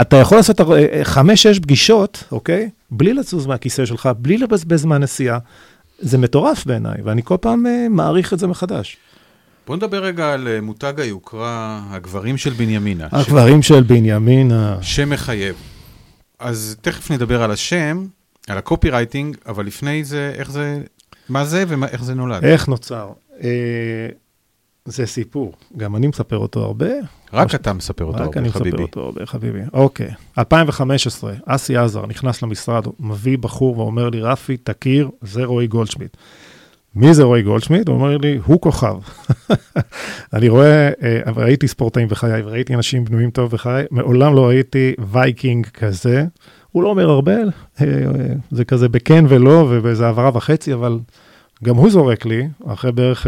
[0.00, 0.60] אתה יכול לעשות
[1.02, 2.70] חמש-שש פגישות, אוקיי?
[2.90, 5.38] בלי לזוז מהכיסא שלך, בלי לבזבז זמן נסיעה.
[5.98, 8.96] זה מטורף בעיניי, ואני כל פעם uh, מעריך את זה מחדש.
[9.66, 13.08] בוא נדבר רגע על מותג היוקרה, הגברים של בנימינה.
[13.12, 13.68] הגברים ש...
[13.68, 14.76] של בנימינה.
[14.80, 15.54] שמחייב.
[16.38, 18.06] אז תכף נדבר על השם,
[18.48, 20.80] על ה copywriting, אבל לפני זה, איך זה,
[21.28, 22.44] מה זה ואיך זה נולד?
[22.44, 23.08] איך נוצר?
[23.42, 23.48] אה,
[24.84, 26.90] זה סיפור, גם אני מספר אותו הרבה.
[27.32, 27.54] רק ש...
[27.54, 28.48] אתה מספר אותו הרבה, חביבי.
[28.48, 29.60] רק אני מספר אותו הרבה, חביבי.
[29.72, 36.16] אוקיי, 2015, אסי עזר נכנס למשרד, מביא בחור ואומר לי, רפי, תכיר, זה רועי גולדשמיט.
[36.94, 37.88] מי זה רועי גולדשמיט?
[37.88, 38.94] הוא אומר לי, הוא כוכב.
[40.34, 45.66] אני רואה, אה, ראיתי ספורטאים בחיי, וראיתי אנשים בנויים טוב בחיי, מעולם לא ראיתי וייקינג
[45.66, 46.24] כזה.
[46.70, 47.42] הוא לא אומר הרבה, אה,
[47.80, 47.86] אה,
[48.50, 50.98] זה כזה בכן ולא, ובאיזה העברה וחצי, אבל
[51.64, 53.26] גם הוא זורק לי, אחרי בערך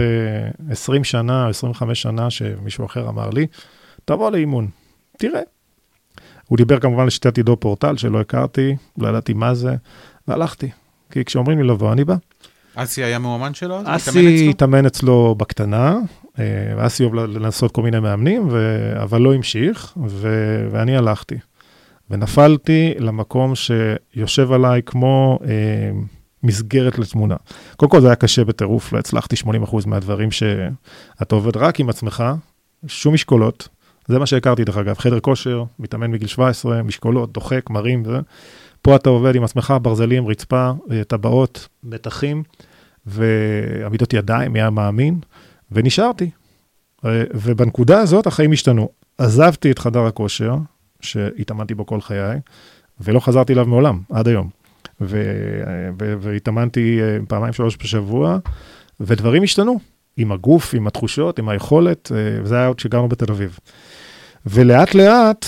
[0.70, 3.47] 20 שנה, 25 שנה שמישהו אחר אמר לי,
[4.05, 4.68] תבוא לאימון,
[5.18, 5.41] תראה.
[6.49, 9.74] הוא דיבר כמובן לשיטת עידו פורטל שלא הכרתי, לא ידעתי מה זה,
[10.28, 10.70] והלכתי.
[11.11, 12.16] כי כשאומרים לי לבוא, אני בא.
[12.74, 13.80] אסי היה מאומן שלו?
[13.85, 15.99] אסי התאמן אצלו בקטנה,
[16.39, 16.45] אה,
[16.76, 18.93] ואסי אוהב לנסות כל מיני מאמנים, ו...
[19.03, 20.28] אבל לא המשיך, ו...
[20.70, 21.37] ואני הלכתי.
[22.11, 26.01] ונפלתי למקום שיושב עליי כמו אה,
[26.45, 27.36] מסגרת לתמונה.
[27.76, 32.24] קודם כל זה היה קשה בטירוף, לא הצלחתי 80% מהדברים שאתה עובד רק עם עצמך,
[32.86, 33.68] שום משקולות,
[34.09, 38.18] זה מה שהכרתי דרך אגב, חדר כושר, מתאמן מגיל 17, משקולות, דוחק, מרים, וזה.
[38.82, 42.42] פה אתה עובד עם עצמך, ברזלים, רצפה, אה, טבעות, מתחים,
[43.07, 45.20] ועמידות ידיים, מי המאמין,
[45.72, 46.30] ונשארתי.
[47.05, 48.88] אה, ובנקודה הזאת החיים השתנו.
[49.18, 50.55] עזבתי את חדר הכושר,
[51.01, 52.38] שהתאמנתי בו כל חיי,
[53.01, 54.51] ולא חזרתי אליו מעולם, עד היום.
[55.01, 58.38] והתאמנתי אה, פעמיים, שלוש בשבוע,
[59.01, 59.78] ודברים השתנו,
[60.16, 63.59] עם הגוף, עם התחושות, עם היכולת, וזה היה עוד כשגרנו בתל אביב.
[64.47, 65.47] ולאט לאט,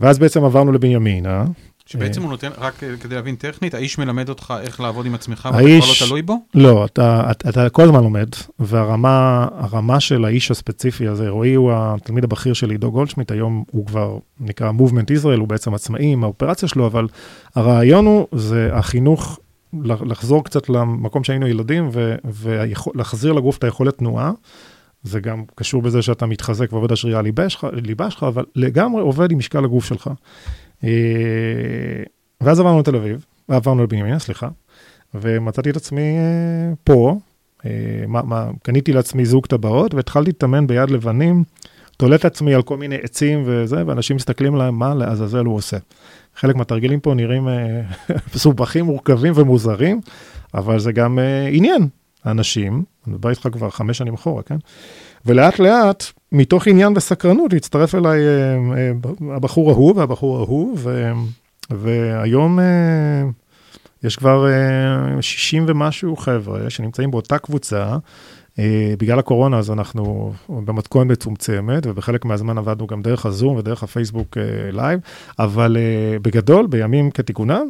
[0.00, 1.44] ואז בעצם עברנו לבנימינה,
[1.88, 5.58] שבעצם הוא נותן, רק כדי להבין טכנית, האיש מלמד אותך איך לעבוד עם עצמך, ואתה
[5.58, 6.36] כבר לא תלוי בו?
[6.54, 8.28] לא, אתה, אתה, אתה כל הזמן לומד,
[8.58, 14.18] והרמה של האיש הספציפי הזה, רועי הוא התלמיד הבכיר של עידו גולדשמיט, היום הוא כבר
[14.40, 17.06] נקרא Movement Israel, הוא בעצם עצמאי עם האופרציה שלו, אבל
[17.54, 19.38] הרעיון הוא, זה החינוך,
[19.82, 21.90] לחזור קצת למקום שהיינו ילדים,
[22.24, 24.32] ולהחזיר לגוף את היכולת תנועה.
[25.02, 27.22] זה גם קשור בזה שאתה מתחזק ועובד השריעה
[27.72, 30.10] ליבה שלך, אבל לגמרי עובד עם משקל הגוף שלך.
[30.84, 30.90] אה,
[32.40, 34.48] ואז עברנו לתל אביב, עברנו לבנימינה, סליחה,
[35.14, 37.18] ומצאתי את עצמי אה, פה,
[37.66, 37.70] אה,
[38.08, 41.44] מה, מה, קניתי לעצמי זוג טבעות והתחלתי להתאמן ביד לבנים,
[41.96, 45.76] תולה את עצמי על כל מיני עצים וזה, ואנשים מסתכלים עליהם, מה לעזאזל הוא עושה.
[46.36, 47.48] חלק מהתרגילים פה נראים
[48.34, 50.00] מסובכים, מורכבים ומוזרים,
[50.54, 51.18] אבל זה גם
[51.50, 51.88] עניין.
[52.26, 54.56] אנשים, אני מדבר איתך כבר חמש שנים אחורה, כן?
[55.26, 58.90] ולאט לאט, מתוך עניין וסקרנות, הצטרף אליי אה, אה,
[59.36, 61.10] הבחור ההוא והבחור ההוא, ו,
[61.70, 62.64] והיום אה,
[64.04, 64.46] יש כבר
[65.20, 67.96] 60 ומשהו חבר'ה שנמצאים באותה קבוצה,
[68.98, 74.36] בגלל הקורונה אז אנחנו במתכונת מצומצמת, ובחלק מהזמן עבדנו גם דרך הזום ודרך הפייסבוק
[74.72, 75.00] live,
[75.38, 77.68] אה, אבל אה, בגדול, בימים כתיקונם,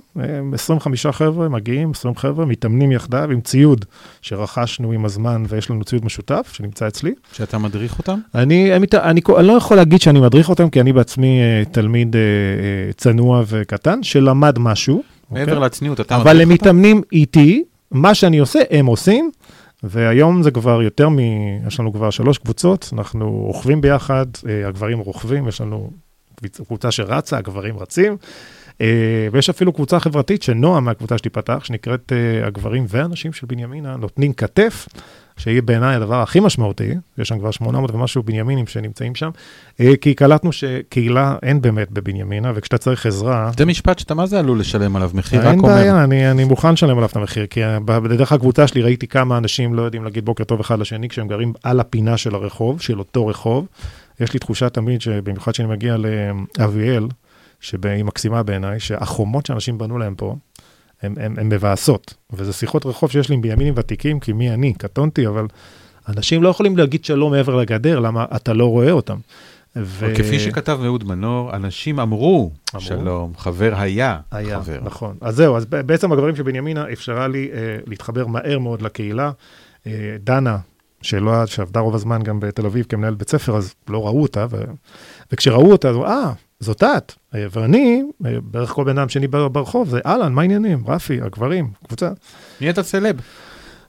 [0.52, 3.84] 25 חבר'ה מגיעים, 20 חבר'ה, מתאמנים יחדיו עם ציוד
[4.22, 7.14] שרכשנו עם הזמן, ויש לנו ציוד משותף שנמצא אצלי.
[7.32, 8.18] שאתה מדריך אותם?
[8.34, 11.40] אני, אני, אני, אני לא יכול להגיד שאני מדריך אותם, כי אני בעצמי
[11.72, 12.16] תלמיד
[12.96, 15.02] צנוע וקטן, שלמד משהו.
[15.30, 15.54] מעבר okay?
[15.54, 15.66] אוקיי?
[15.66, 16.30] לצניעות, אתה מדריך אותם?
[16.30, 19.30] אבל הם מתאמנים איתי, מה שאני עושה, הם עושים.
[19.82, 21.18] והיום זה כבר יותר מ...
[21.66, 25.90] יש לנו כבר שלוש קבוצות, אנחנו רוכבים ביחד, אה, הגברים רוכבים, יש לנו
[26.66, 28.16] קבוצה שרצה, הגברים רצים,
[29.32, 34.88] ויש אפילו קבוצה חברתית שנועה מהקבוצה שתיפתח, שנקראת אה, הגברים והנשים של בנימינה, נותנים כתף.
[35.38, 39.30] שהיא בעיניי הדבר הכי משמעותי, יש שם כבר 800 ומשהו בנימינים שנמצאים שם,
[39.80, 43.50] אה, כי קלטנו שקהילה אין באמת בבנימינה, וכשאתה צריך עזרה...
[43.58, 45.68] זה משפט שאתה מה זה עלול לשלם עליו מחיר, רק אומר.
[45.68, 49.38] אין בעיה, אני, אני מוכן לשלם עליו את המחיר, כי בדרך הקבוצה שלי ראיתי כמה
[49.38, 52.98] אנשים לא יודעים להגיד בוקר טוב אחד לשני, כשהם גרים על הפינה של הרחוב, של
[52.98, 53.66] אותו רחוב.
[54.20, 55.96] יש לי תחושה תמיד, שבמיוחד כשאני מגיע
[56.58, 57.06] לאביאל,
[57.60, 60.36] שהיא מקסימה בעיניי, שהחומות שאנשים בנו להם פה,
[61.02, 62.14] הן מבאסות.
[62.32, 64.74] וזה שיחות רחוב שיש לי עם בימינים ותיקים, כי מי אני?
[64.74, 65.46] קטונתי, אבל
[66.08, 69.16] אנשים לא יכולים להגיד שלום מעבר לגדר, למה אתה לא רואה אותם.
[69.76, 70.12] ו...
[70.16, 74.78] כפי שכתב אהוד מנור, אנשים אמרו, אמרו שלום, חבר היה, היה חבר.
[74.82, 75.16] נכון.
[75.20, 79.30] אז זהו, אז בעצם הגברים של בנימינה אפשרה לי אה, להתחבר מהר מאוד לקהילה.
[79.86, 80.58] אה, דנה,
[81.02, 84.64] שלא, שעבדה רוב הזמן גם בתל אביב כמנהל בית ספר, אז לא ראו אותה, ו...
[85.32, 87.12] וכשראו אותה, אז אה, זאת את.
[87.34, 90.84] ואני, בערך כל בן אדם שני בר- ברחוב, זה אהלן, מה העניינים?
[90.86, 92.10] רפי, הגברים, קבוצה.
[92.60, 93.20] נהיית סלב.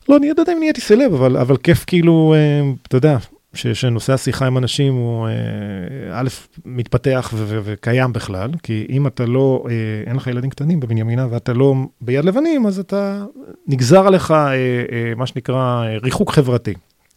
[0.09, 3.17] לא, אני לא יודע אם נהייתי סלב, אבל, אבל כיף כאילו, אה, אתה יודע,
[3.53, 5.33] ש- שנושא השיחה עם אנשים הוא אה,
[6.19, 6.27] א',
[6.65, 9.73] מתפתח ו- ו- וקיים בכלל, כי אם אתה לא, אה,
[10.07, 13.25] אין לך ילדים קטנים בבנימינה ואתה לא ביד לבנים, אז אתה,
[13.67, 14.33] נגזר עליך
[15.15, 16.73] מה שנקרא ריחוק חברתי.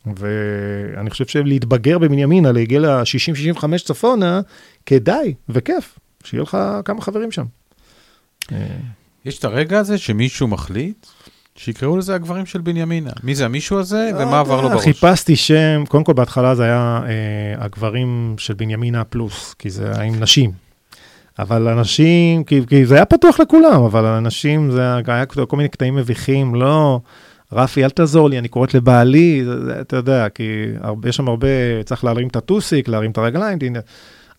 [0.07, 4.41] ואני חושב שלהתבגר בבנימינה לגיל ה-60-65 צפונה,
[4.87, 7.45] כדאי וכיף, שיהיה לך כמה חברים שם.
[8.53, 8.59] אה,
[9.25, 11.07] יש את הרגע הזה שמישהו מחליט
[11.57, 13.11] שיקראו לזה הגברים של בנימינה.
[13.23, 14.83] מי זה המישהו הזה ומה עבר לו בראש?
[14.83, 20.03] חיפשתי שם, קודם כל בהתחלה זה היה אה, הגברים של בנימינה פלוס, כי זה היה
[20.03, 20.53] עם נשים.
[21.39, 25.69] אבל אנשים, כי, כי זה היה פתוח לכולם, אבל אנשים, זה היה, היה כל מיני
[25.69, 27.01] קטעים מביכים, לא,
[27.53, 29.45] רפי, אל תעזור לי, אני קוראת לבעלי,
[29.81, 30.43] אתה יודע, כי
[31.05, 31.49] יש שם הרבה,
[31.85, 33.59] צריך להרים את הטוסיק, להרים את הרגליים.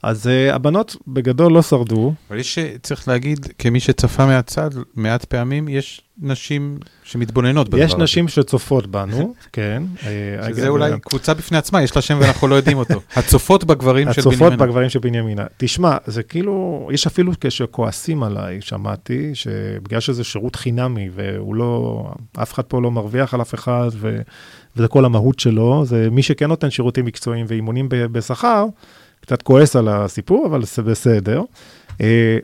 [0.04, 5.68] אז uh, הבנות בגדול לא שרדו, אבל יש, צריך להגיד, כמי שצפה מהצד, מעט פעמים,
[5.68, 8.04] יש נשים שמתבוננות בדבר יש הזה.
[8.04, 9.84] נשים שצופות בנו, כן.
[10.06, 13.02] אה, שזה אולי אה, קבוצה בפני עצמה, יש לה שם ואנחנו לא יודעים אותו.
[13.16, 14.66] הצופות בגברים של הצופות בנימינה.
[14.66, 15.46] בגברים של בנימינה.
[15.58, 22.04] תשמע, זה כאילו, יש אפילו כשכועסים עליי, שמעתי, שבגלל שזה שירות חינמי, והוא לא,
[22.42, 24.22] אף אחד פה לא מרוויח על אף אחד, ו,
[24.76, 28.66] וזה כל המהות שלו, זה מי שכן נותן שירותים מקצועיים ואימונים בשכר,
[29.24, 31.42] קצת כועס על הסיפור, אבל זה בסדר.
[31.92, 31.96] Uh,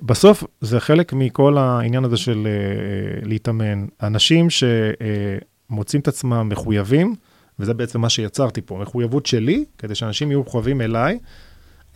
[0.02, 3.86] בסוף זה חלק מכל העניין הזה של uh, להתאמן.
[4.04, 7.16] אנשים שמוצאים את עצמם מחויבים,
[7.60, 11.20] וזה בעצם מה שיצרתי פה, מחויבות שלי, כדי שאנשים יהיו מחויבים אליי,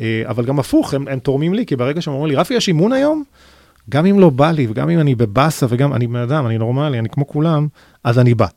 [0.01, 2.67] אה, אבל גם הפוך, הם, הם תורמים לי, כי ברגע שהם אומרים לי, רפי, יש
[2.67, 3.23] אימון היום?
[3.89, 6.99] גם אם לא בא לי, וגם אם אני בבאסה, וגם אני בן אדם, אני נורמלי,
[6.99, 7.67] אני כמו כולם,
[8.03, 8.47] אז אני בא.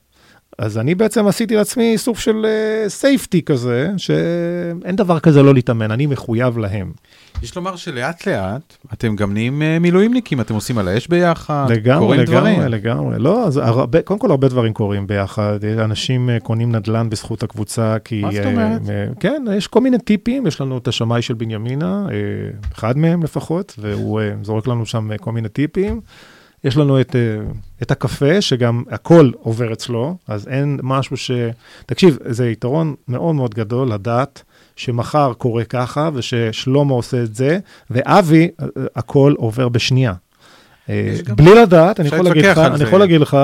[0.59, 2.47] אז אני בעצם עשיתי לעצמי סוג של
[2.89, 6.93] סייפטי כזה, שאין דבר כזה לא להתאמן, אני מחויב להם.
[7.43, 12.07] יש לומר שלאט לאט אתם גם נהיים אה, מילואימניקים, אתם עושים על האש ביחד, לגמרי,
[12.07, 12.61] קורים לגמרי, דברים.
[12.61, 13.19] לגמרי.
[13.19, 15.59] לא, אז הרבה, קודם כל הרבה דברים קורים ביחד.
[15.79, 18.21] אנשים אה, קונים נדל"ן בזכות הקבוצה, כי...
[18.21, 18.89] מה זאת אה, אומרת?
[18.89, 22.17] אה, כן, יש כל מיני טיפים, יש לנו את השמאי של בנימינה, אה,
[22.75, 26.01] אחד מהם לפחות, והוא אה, זורק לנו שם אה, כל מיני טיפים.
[26.67, 27.21] יש לנו את, אה,
[27.83, 31.31] את הקפה, שגם הכל עובר אצלו, אז אין משהו ש...
[31.87, 34.43] תקשיב, זה יתרון מאוד מאוד גדול לדעת
[34.77, 37.59] שמחר קורה ככה, וששלמה עושה את זה,
[37.91, 40.13] ואבי, אה, אה, הכל עובר בשנייה.
[40.89, 42.85] יש גם- בלי לדעת, אני יכול להגיד לך, אני.
[42.85, 43.37] יכול להגיד לך.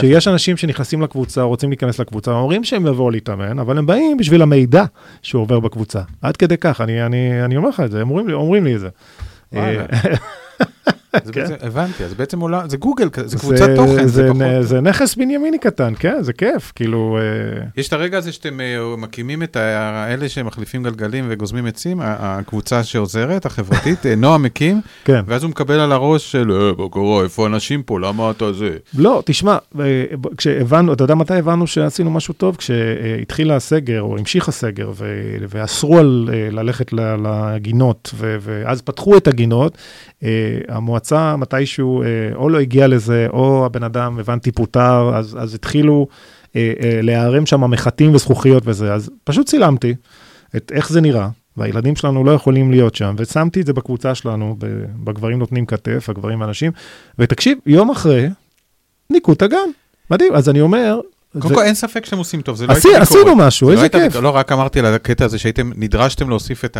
[0.00, 4.42] שיש אנשים שנכנסים לקבוצה, רוצים להיכנס לקבוצה, אומרים שהם יבואו להתאמן, אבל הם באים בשביל
[4.42, 4.84] המידע
[5.22, 6.00] שהוא עובר בקבוצה.
[6.22, 8.74] עד כדי כך, אני, אני, אני אומר לך את זה, הם אומרים לי, אומרים לי
[8.76, 8.88] את זה.
[11.32, 11.46] כן.
[11.60, 14.42] הבנתי, אז בעצם עולם, זה גוגל, זה קבוצת תוכן, זה פחות...
[14.82, 19.42] נכס בנימיני קטן, כן, זה כיף, כאילו, אה, יש את הרגע הזה שאתם אה, מקימים
[19.42, 25.20] את האלה שמחליפים גלגלים וגוזמים עצים, הקבוצה שעוזרת, החברתית, אה, נועם מקים, כן.
[25.26, 28.76] ואז הוא מקבל על הראש של, אה, מה קורה, איפה אנשים פה, למה אתה זה?
[28.94, 29.56] לא, תשמע,
[30.36, 32.56] כשהבנו, אתה יודע מתי הבנו שעשינו משהו טוב?
[32.56, 34.92] כשהתחיל הסגר, או המשיך הסגר,
[35.48, 35.98] ואסרו
[36.50, 39.78] ללכת לגינות, ואז פתחו את הגינות,
[40.24, 40.58] אה,
[41.12, 46.06] המועצה מתישהו אה, או לא הגיעה לזה, או הבן אדם, הבנתי, פוטר, אז, אז התחילו
[46.56, 49.94] אה, אה, להיערם שם מחטים וזכוכיות וזה, אז פשוט צילמתי
[50.56, 51.28] את איך זה נראה.
[51.56, 54.56] והילדים שלנו לא יכולים להיות שם, ושמתי את זה בקבוצה שלנו,
[55.04, 56.72] בגברים נותנים כתף, הגברים והנשים,
[57.18, 58.28] ותקשיב, יום אחרי,
[59.10, 59.68] ניקו את הגן.
[60.10, 61.00] מדהים, אז אני אומר,
[61.38, 63.02] קודם כל אין ספק שאתם עושים טוב, זה לא הייתה ביקורת.
[63.02, 64.16] עשינו משהו, לא איזה כיף.
[64.16, 66.76] לא, רק אמרתי על הקטע הזה שהייתם, נדרשתם להוסיף את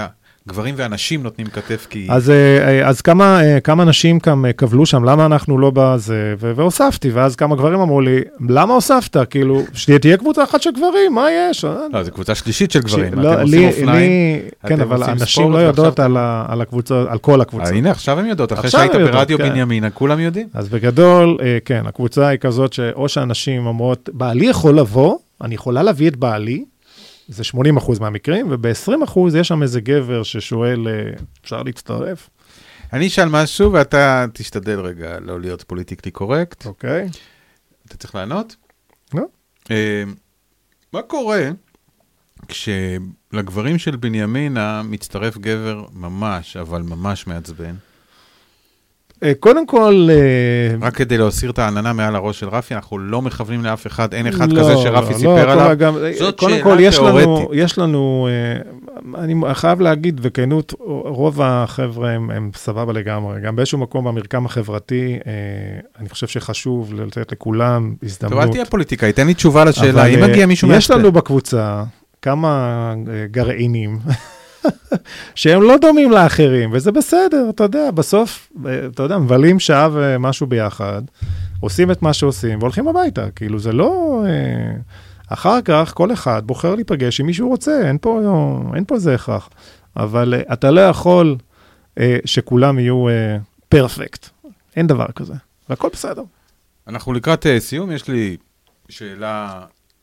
[0.49, 2.07] הגברים והנשים נותנים כתף, כי...
[2.11, 6.35] אז, אה, אז כמה, אה, כמה נשים כאן אה, קבלו שם, למה אנחנו לא בזה,
[6.41, 9.17] ו- והוספתי, ואז כמה גברים אמרו לי, למה הוספת?
[9.31, 11.65] כאילו, שתהיה קבוצה אחת של גברים, מה יש?
[11.65, 14.11] אה, לא, זו קבוצה שלישית של גברים, לא, אתם עושים לי- אופניים.
[14.11, 17.37] לי- כן, אתם אבל עושים הנשים לא יודעות ועכשיו- על ה- על הקבוצה, על כל
[17.37, 17.69] אה, הקבוצה.
[17.75, 19.49] הנה, עכשיו הם יודעות, אחרי שהיית ברדיו כן.
[19.49, 20.47] בנימינה, כולם יודעים.
[20.55, 25.83] אז בגדול, אה, כן, הקבוצה היא כזאת שאו שאנשים אומרות, בעלי יכול לבוא, אני יכולה
[25.83, 26.65] להביא את בעלי,
[27.29, 31.13] זה 80 אחוז מהמקרים, וב-20 אחוז יש שם איזה גבר ששואל, אה,
[31.45, 32.31] אפשר להצטרף?
[32.93, 36.67] אני אשאל משהו, ואתה תשתדל רגע לא להיות פוליטיקלי קורקט.
[36.67, 37.09] אוקיי.
[37.87, 38.57] אתה צריך לענות?
[39.15, 39.23] לא.
[39.71, 40.03] אה,
[40.93, 41.51] מה קורה
[42.49, 47.75] כשלגברים של בנימינה מצטרף גבר ממש, אבל ממש מעצבן?
[49.23, 50.09] אה, קודם כל...
[50.11, 54.15] אה, רק כדי להסיר את העננה מעל הראש של רפי, אנחנו לא מכוונים לאף אחד,
[54.15, 55.77] אין אחד לא, כזה שרפי לא, סיפר לא, עליו.
[55.79, 57.51] גם, זאת קודם כל, יש לנו.
[57.53, 63.41] יש לנו, אה, אני חייב להגיד בכנות, רוב החבר'ה הם, הם סבבה לגמרי.
[63.41, 65.33] גם באיזשהו מקום במרקם החברתי, אה,
[66.01, 68.43] אני חושב שחשוב לתת לכולם טוב, הזדמנות.
[68.43, 70.91] אל תהיה פוליטיקאי, תן לי תשובה לשאלה, אבל, אם אה, מגיע מישהו יש.
[70.91, 71.85] לנו בקבוצה
[72.23, 73.99] כמה אה, גרעינים
[75.35, 80.47] שהם לא דומים לאחרים, וזה בסדר, אתה יודע, בסוף, אה, אתה יודע, מבלים שעה ומשהו
[80.47, 81.03] ביחד,
[81.61, 84.23] עושים את מה שעושים והולכים הביתה, כאילו, זה לא...
[84.27, 84.77] אה,
[85.29, 88.21] אחר כך כל אחד בוחר להיפגש עם מי שהוא רוצה, אין פה,
[88.75, 89.49] אין פה איזה הכרח.
[89.97, 91.37] אבל uh, אתה לא יכול
[92.25, 93.07] שכולם יהיו
[93.69, 94.29] פרפקט.
[94.77, 95.35] אין דבר כזה,
[95.69, 96.23] והכל בסדר.
[96.89, 98.37] אנחנו לקראת סיום, יש לי
[98.89, 99.63] שאלה,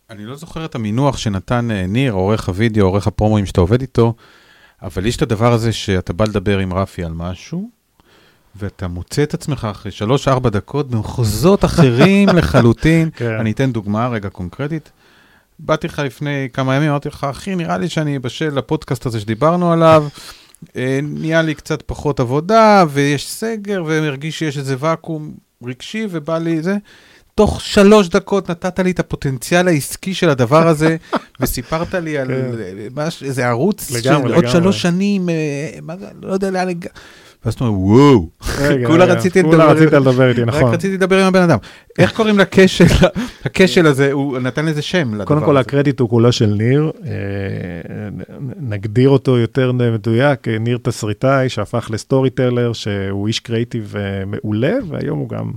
[0.10, 4.14] אני לא זוכר את המינוח שנתן ניר, עורך הוידאו, עורך הפרומואים שאתה עובד איתו,
[4.84, 7.70] אבל יש את הדבר הזה שאתה בא לדבר עם רפי על משהו,
[8.56, 9.92] ואתה מוצא את עצמך אחרי
[10.28, 13.10] 3-4 דקות במחוזות אחרים לחלוטין.
[13.16, 13.40] כן.
[13.40, 14.92] אני אתן דוגמה רגע קונקרטית.
[15.60, 19.72] באתי לך לפני כמה ימים, אמרתי לך, אחי, נראה לי שאני בשל לפודקאסט הזה שדיברנו
[19.72, 20.08] עליו,
[20.76, 26.62] אה, נהיה לי קצת פחות עבודה, ויש סגר, ומרגיש שיש איזה ואקום רגשי, ובא לי
[26.62, 26.78] זה.
[27.36, 30.98] תוך שלוש דקות נתת לי את הפוטנציאל העסקי של הדבר הזה,
[31.40, 33.26] וסיפרת לי על כן.
[33.26, 35.70] איזה ערוץ של עוד שלוש שנים, אה,
[36.22, 36.68] לא יודע לאן...
[37.46, 38.30] ואז אתה אומר, וואו,
[38.88, 40.64] כולה רציתי לדבר איתי, נכון.
[40.64, 41.58] רק רציתי לדבר עם הבן אדם.
[42.00, 42.86] איך קוראים לכשל,
[43.46, 45.26] הכשל הזה, הוא נתן לזה שם לדבר הזה.
[45.26, 47.12] קודם כל, הקרדיט הוא כולו של ניר, אה,
[48.60, 55.20] נגדיר אותו יותר מדויק, ניר תסריטאי שהפך לסטורי טלר, שהוא איש קריאיטיב אה, מעולה, והיום
[55.20, 55.52] הוא גם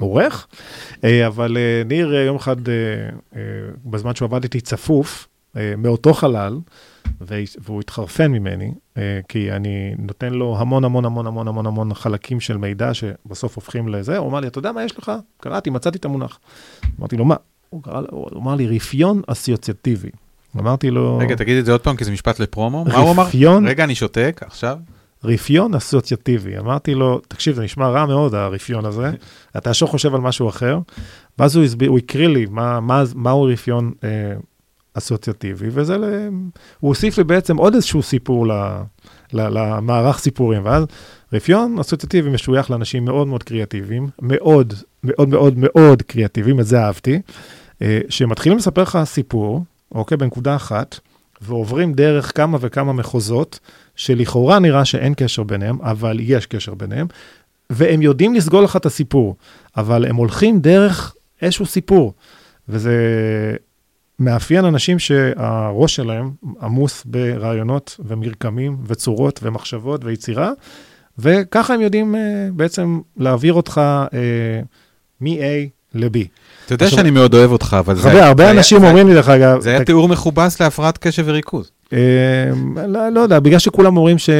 [0.00, 0.46] עורך.
[1.04, 2.56] אה, אבל ניר יום אחד,
[3.84, 5.28] בזמן שהוא עבד איתי צפוף,
[5.78, 6.58] מאותו חלל,
[7.20, 12.40] והוא התחרפן ממני, אה, כי אני נותן לו המון המון המון המון המון המון חלקים
[12.40, 15.12] של מידע שבסוף הופכים לזה, הוא אמר לי, אתה יודע מה יש לך?
[15.40, 16.38] קראתי, מצאתי את המונח.
[17.00, 17.36] אמרתי לו, מה?
[17.70, 20.10] הוא, קרא, הוא אמר לי, רפיון אסוציאטיבי.
[20.56, 21.18] אמרתי לו...
[21.18, 22.84] רגע, תגיד את זה עוד פעם, כי זה משפט לפרומו.
[22.84, 23.22] מה הוא אמר?
[23.22, 23.66] רפיון...
[23.66, 24.78] רגע, אני שותק, עכשיו.
[25.24, 26.58] רפיון אסוציאטיבי.
[26.58, 29.10] אמרתי לו, תקשיב, זה נשמע רע מאוד, הרפיון הזה.
[29.56, 30.78] אתה ישר חושב על משהו אחר.
[31.38, 34.32] ואז הוא, הסביר, הוא הקריא לי מה, מה, מהו רפיון אה,
[34.94, 36.04] אסוציאטיבי, וזה, ל...
[36.80, 38.52] הוא הוסיף לי בעצם עוד איזשהו סיפור ל...
[39.32, 39.40] ל...
[39.58, 40.84] למערך סיפורים, ואז
[41.32, 47.20] רפיון אסוציאטיבי משוייך לאנשים מאוד מאוד קריאטיביים, מאוד מאוד מאוד מאוד קריאטיביים, את זה אהבתי,
[47.82, 50.98] אה, שמתחילים לספר לך סיפור, אוקיי, בנקודה אחת,
[51.40, 53.58] ועוברים דרך כמה וכמה מחוזות,
[53.96, 57.06] שלכאורה נראה שאין קשר ביניהם, אבל יש קשר ביניהם,
[57.70, 59.36] והם יודעים לסגול לך את הסיפור,
[59.76, 62.14] אבל הם הולכים דרך איזשהו סיפור.
[62.68, 62.94] וזה
[64.18, 66.30] מאפיין אנשים שהראש שלהם
[66.62, 70.52] עמוס ברעיונות ומרקמים וצורות ומחשבות ויצירה,
[71.18, 72.18] וככה הם יודעים uh,
[72.52, 74.12] בעצם להעביר אותך uh,
[75.20, 76.18] מ-A ל-B.
[76.74, 78.08] אתה יודע שאני מאוד אוהב אותך, אבל זה...
[78.08, 79.60] הרבה, הרבה אנשים אומרים לי, דרך אגב...
[79.60, 81.70] זה היה תיאור מכובס להפרעת קשב וריכוז.
[81.92, 84.30] אמ, לא, לא יודע, בגלל שכולם אומרים ש...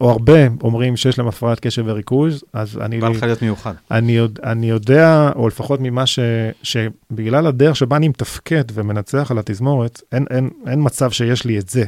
[0.00, 3.00] או הרבה אומרים שיש להם הפרעת קשב וריכוז, אז אני...
[3.00, 3.72] בא לך להיות מיוחד.
[3.90, 6.18] אני, יודע, או לפחות ממה ש...
[6.62, 11.84] שבגלל הדרך שבה אני מתפקד ומנצח על התזמורת, אין, מצב שיש לי את זה.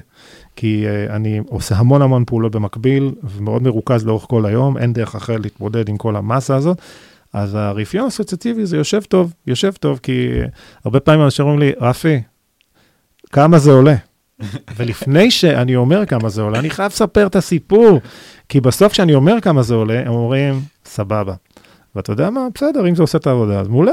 [0.57, 5.15] כי uh, אני עושה המון המון פעולות במקביל, ומאוד מרוכז לאורך כל היום, אין דרך
[5.15, 6.79] אחרת להתמודד עם כל המסה הזאת.
[7.35, 10.29] אז הרפיון האסוציאטיבי זה יושב טוב, יושב טוב, כי
[10.85, 12.21] הרבה פעמים אנשים אומרים לי, רפי,
[13.33, 13.95] כמה זה עולה?
[14.77, 18.01] ולפני שאני אומר כמה זה עולה, אני חייב לספר את הסיפור,
[18.49, 21.35] כי בסוף כשאני אומר כמה זה עולה, הם אומרים, סבבה.
[21.97, 23.93] ואתה יודע מה, בסדר, אם זה עושה את העבודה, אז מעולה.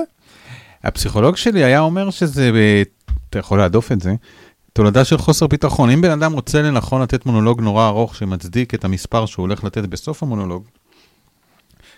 [0.84, 2.52] הפסיכולוג שלי היה אומר שזה,
[3.30, 4.14] אתה יכול להדוף את זה,
[4.74, 5.90] תולדה של חוסר ביטחון.
[5.90, 9.84] אם בן אדם רוצה לנכון לתת מונולוג נורא ארוך שמצדיק את המספר שהוא הולך לתת
[9.84, 10.64] בסוף המונולוג,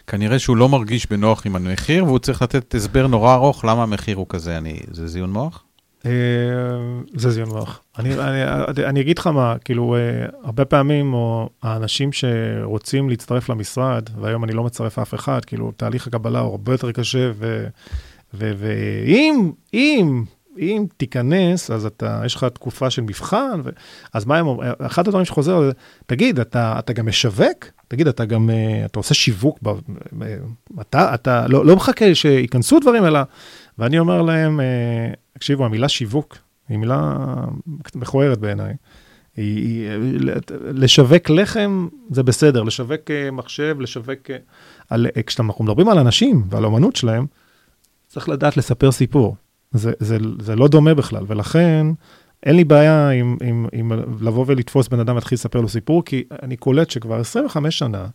[0.08, 4.18] כנראה שהוא לא מרגיש בנוח עם המחיר, והוא צריך לתת הסבר נורא ארוך למה המחיר
[4.18, 4.58] הוא כזה.
[4.58, 5.64] אני, זה זיון מוח?
[6.06, 6.12] אה,
[7.16, 7.82] זה זיון מוח.
[8.00, 14.10] אני, אני, אני אגיד לך מה, כאילו, אה, הרבה פעמים, או האנשים שרוצים להצטרף למשרד,
[14.22, 17.32] והיום אני לא מצרף אף אחד, כאילו, תהליך הקבלה הוא הרבה יותר קשה,
[18.34, 20.24] ואם, אם,
[20.60, 23.70] אם תיכנס, אז אתה, יש לך תקופה של מבחן, ו,
[24.14, 24.72] אז מה הם אומרים?
[24.80, 25.72] אחד הדברים שחוזר,
[26.06, 27.66] תגיד, אתה, אתה גם משווק?
[27.94, 29.70] תגיד, אתה גם, אה, אתה עושה שיווק, ב,
[30.82, 33.20] אתה, אתה לא, לא מחכה שייכנסו דברים, אלא,
[33.78, 34.60] ואני אומר להם,
[35.34, 36.38] תקשיבו, המילה שיווק
[36.70, 37.16] היא מילה
[37.96, 38.74] מכוערת בעיניי.
[39.38, 40.20] היא, היא,
[40.62, 44.30] לשווק לחם זה בסדר, לשווק אה, מחשב, לשווק...
[44.30, 44.38] אה,
[44.90, 47.26] על, אה, כשאנחנו מדברים על אנשים ועל האמנות שלהם,
[48.08, 49.36] צריך לדעת לספר סיפור.
[49.72, 51.88] זה, זה, זה לא דומה בכלל, ולכן
[52.46, 53.92] אין לי בעיה עם, עם, עם
[54.22, 58.08] לבוא ולתפוס בן אדם ולהתחיל לספר לו סיפור, כי אני קולט שכבר 25 שנה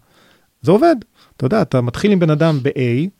[0.63, 0.97] זה עובד.
[1.37, 2.71] אתה יודע, אתה מתחיל עם בן אדם ב-A,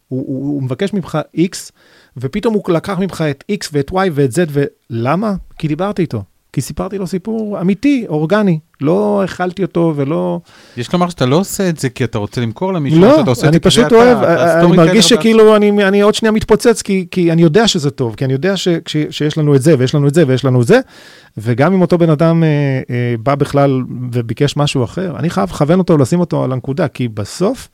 [0.09, 1.71] הוא, הוא, הוא מבקש ממך X,
[2.17, 5.35] ופתאום הוא לקח ממך את X ואת Y ואת Z, ולמה?
[5.59, 6.23] כי דיברתי איתו.
[6.59, 8.59] כי סיפרתי לו סיפור אמיתי, אורגני.
[8.81, 10.41] לא הכלתי אותו ולא...
[10.77, 13.43] יש לומר שאתה לא עושה את זה כי אתה רוצה למכור למישהו, לא, שאתה עושה
[13.43, 15.57] את אני זה כי זה פשוט אתה, אוהב, אתה אני ה story מרגיש teller שכאילו
[15.57, 18.69] אני, אני עוד שנייה מתפוצץ, כי, כי אני יודע שזה טוב, כי אני יודע ש,
[18.87, 20.81] ש, שיש לנו את זה, ויש לנו את זה, ויש לנו את זה,
[21.37, 22.49] וגם אם אותו בן אדם אה,
[22.91, 23.83] אה, בא בכלל
[24.13, 27.69] וביקש משהו אחר, אני חייב לכוון אותו, לשים אותו על הנקודה, כי בסוף,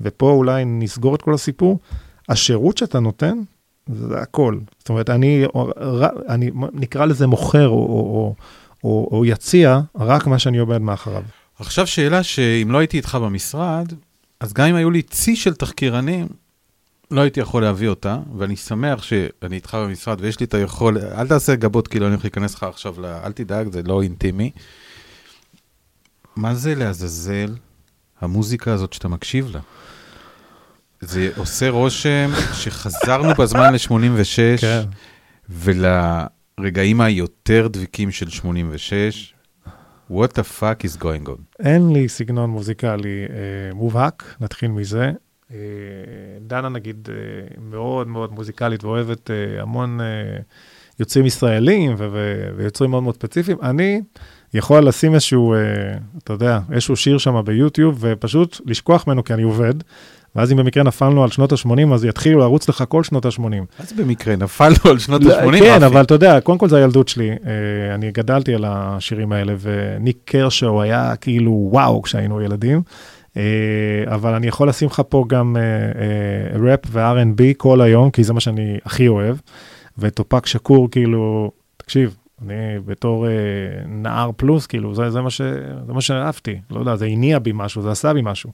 [0.00, 1.78] ופה אולי נסגור את כל הסיפור,
[2.28, 3.38] השירות שאתה נותן,
[3.86, 4.58] זה הכל.
[4.78, 5.44] זאת אומרת, אני,
[6.28, 8.34] אני נקרא לזה מוכר, או, או,
[8.84, 11.22] או, או יציע, רק מה שאני עובד מאחריו.
[11.58, 13.92] עכשיו שאלה שאם לא הייתי איתך במשרד,
[14.40, 16.26] אז גם אם היו לי צי של תחקירנים,
[17.10, 21.28] לא הייתי יכול להביא אותה, ואני שמח שאני איתך במשרד ויש לי את היכול, אל
[21.28, 23.04] תעשה גבות כאילו אני הולך להיכנס לך עכשיו, ל...
[23.04, 24.50] אל תדאג, זה לא אינטימי.
[26.36, 27.54] מה זה לעזאזל
[28.20, 29.60] המוזיקה הזאת שאתה מקשיב לה?
[31.04, 34.82] זה עושה רושם שחזרנו בזמן ל-86, כן.
[35.50, 39.34] ולרגעים היותר דביקים של 86.
[40.10, 41.62] What the fuck is going on?
[41.64, 45.10] אין לי סגנון מוזיקלי אה, מובהק, נתחיל מזה.
[45.52, 45.56] אה,
[46.40, 47.14] דנה נגיד אה,
[47.60, 50.06] מאוד מאוד מוזיקלית ואוהבת אה, המון אה,
[51.00, 53.58] יוצרים ישראלים ו- ו- ויוצרים מאוד מאוד ספציפיים.
[53.62, 54.00] אני
[54.54, 55.58] יכול לשים איזשהו, אה,
[56.18, 59.74] אתה יודע, איזשהו שיר שם ביוטיוב ופשוט לשכוח ממנו כי אני עובד.
[60.36, 63.42] ואז אם במקרה נפלנו על שנות ה-80, אז יתחילו לרוץ לך כל שנות ה-80.
[63.78, 65.58] אז במקרה, נפלנו על שנות לא, ה-80.
[65.58, 67.30] כן, אבל אתה יודע, קודם כל זה הילדות שלי.
[67.30, 72.82] אה, אני גדלתי על השירים האלה, וניק קרשו היה כאילו וואו כשהיינו ילדים.
[73.36, 73.42] אה,
[74.06, 78.40] אבל אני יכול לשים לך פה גם אה, ראפ ו-R&B כל היום, כי זה מה
[78.40, 79.36] שאני הכי אוהב.
[79.98, 82.16] וטופק שקור, כאילו, תקשיב,
[82.46, 82.54] אני
[82.86, 83.26] בתור
[83.86, 85.40] נער פלוס, כאילו, זה, זה, מה ש,
[85.86, 86.60] זה מה שאהבתי.
[86.70, 88.50] לא יודע, זה הניע בי משהו, זה עשה בי משהו.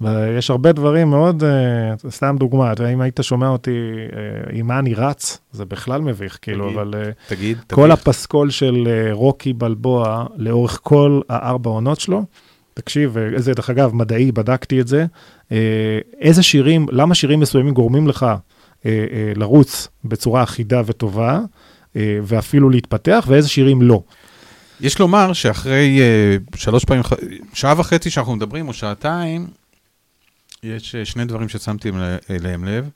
[0.00, 4.14] ויש הרבה דברים מאוד, uh, סתם דוגמא, אתה יודע, אם היית שומע אותי uh,
[4.52, 7.90] עם מה אני רץ, זה בכלל מביך, כאילו, תגיד, אבל uh, תגיד, כל תגיד.
[7.90, 12.24] הפסקול של uh, רוקי בלבוע לאורך כל הארבע עונות שלו,
[12.74, 15.06] תקשיב, איזה, דרך אגב, מדעי, בדקתי את זה,
[15.48, 15.52] uh,
[16.20, 18.86] איזה שירים, למה שירים מסוימים גורמים לך uh, uh,
[19.38, 21.40] לרוץ בצורה אחידה וטובה,
[22.22, 24.02] ואפילו להתפתח, ואיזה שירים לא.
[24.80, 25.98] יש לומר שאחרי
[26.52, 27.02] uh, שלוש פעמים,
[27.52, 29.46] שעה וחצי שאנחנו מדברים, או שעתיים,
[30.62, 31.90] יש uh, שני דברים ששמתי
[32.30, 32.88] אליהם לב.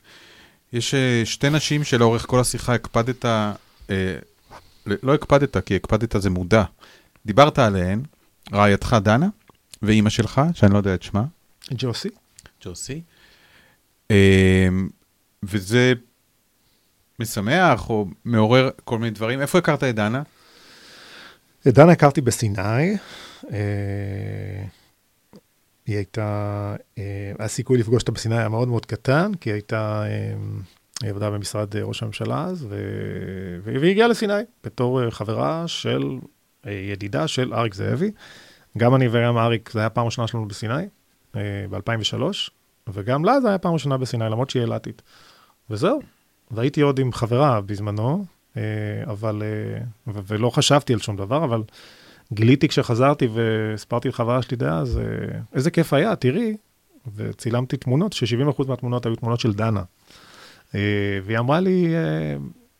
[0.73, 0.95] יש
[1.25, 3.25] שתי נשים שלאורך כל השיחה הקפדת,
[4.85, 6.63] לא הקפדת, כי הקפדת זה מודע.
[7.25, 8.01] דיברת עליהן,
[8.53, 9.27] רעייתך דנה,
[9.81, 11.23] ואימא שלך, שאני לא יודע את שמה.
[11.73, 12.09] ג'וסי.
[12.65, 13.01] ג'וסי.
[15.43, 15.93] וזה
[17.19, 19.41] משמח או מעורר כל מיני דברים.
[19.41, 20.21] איפה הכרת את דנה?
[21.67, 22.97] את דנה הכרתי בסיני.
[25.85, 26.75] היא הייתה,
[27.39, 30.03] הסיכוי לפגוש אותה בסיני היה מאוד מאוד קטן, כי היא הייתה,
[31.01, 32.67] היא עבדה במשרד ראש הממשלה אז,
[33.63, 34.33] והיא הגיעה לסיני
[34.63, 36.19] בתור חברה של,
[36.65, 38.11] ידידה של אריק זאבי.
[38.77, 40.83] גם אני וגם אריק, זה היה פעם ראשונה שלנו בסיני,
[41.35, 42.23] ב-2003,
[42.87, 45.01] וגם לה זה היה פעם ראשונה בסיני, למרות שהיא אילתית.
[45.69, 46.01] וזהו,
[46.51, 48.25] והייתי עוד עם חברה בזמנו,
[49.07, 49.43] אבל,
[50.07, 51.63] ולא חשבתי על שום דבר, אבל
[52.33, 54.99] גיליתי כשחזרתי והספרתי לחברה שלי דאז,
[55.53, 56.57] איזה כיף היה, תראי,
[57.15, 59.83] וצילמתי תמונות, ש-70% מהתמונות היו תמונות של דנה.
[60.73, 61.93] והיא אמרה לי,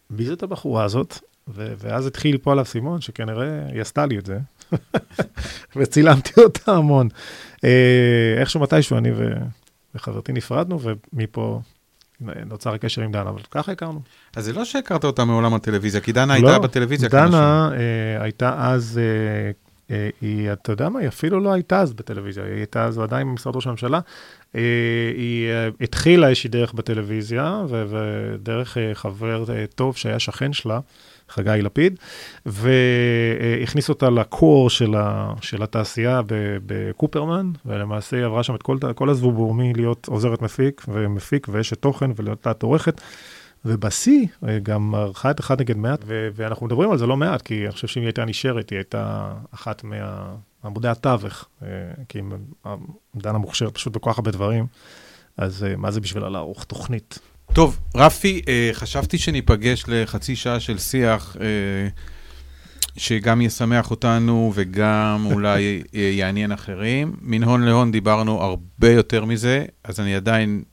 [0.10, 1.20] מי זאת הבחורה הזאת?
[1.48, 4.40] ואז התחיל פה עליו סימון, שכנראה היא עשתה לי את זה,
[5.76, 7.08] וצילמתי אותה המון.
[8.38, 9.10] איכשהו מתישהו אני
[9.96, 11.60] וחברתי נפרדנו, ומפה
[12.46, 14.02] נוצר הקשר עם דנה, אבל ככה הכרנו.
[14.36, 17.32] אז זה לא שהכרת אותה מעולם הטלוויזיה, כי דנה לא, הייתה בטלוויזיה כמה שנים.
[17.32, 19.52] דנה אה, הייתה אז, אה,
[19.96, 23.28] אה, היא, אתה יודע מה, היא אפילו לא הייתה אז בטלוויזיה, היא הייתה אז עדיין
[23.28, 24.00] במשרד ראש הממשלה.
[24.56, 24.62] אה,
[25.16, 30.80] היא אה, התחילה איזושהי דרך בטלוויזיה, ודרך אה, חבר אה, טוב שהיה שכן שלה,
[31.32, 32.00] חגי לפיד,
[32.46, 36.22] והכניס אותה לקור של, ה, של התעשייה
[36.66, 42.12] בקופרמן, ולמעשה היא עברה שם את כל, כל הזבובור מלהיות עוזרת מפיק ומפיק ואשת תוכן
[42.16, 43.02] ולהיות תת עורכת.
[43.66, 44.26] ובשיא,
[44.64, 47.88] גם ערכה את אחד נגד מעט, ואנחנו מדברים על זה לא מעט, כי אני חושב
[47.88, 49.84] שאם היא הייתה נשארת, היא הייתה אחת
[50.64, 51.46] מעמודי התווך,
[52.10, 52.20] כי
[53.16, 54.66] דנה מוכשרת פשוט בכל כך הרבה דברים,
[55.38, 57.20] אז מה זה בשבילה לערוך תוכנית?
[57.54, 61.88] טוב, רפי, אה, חשבתי שניפגש לחצי שעה של שיח אה,
[62.98, 65.84] שגם ישמח אותנו וגם אולי
[66.20, 67.16] יעניין אחרים.
[67.22, 70.64] מן הון להון דיברנו הרבה יותר מזה, אז אני עדיין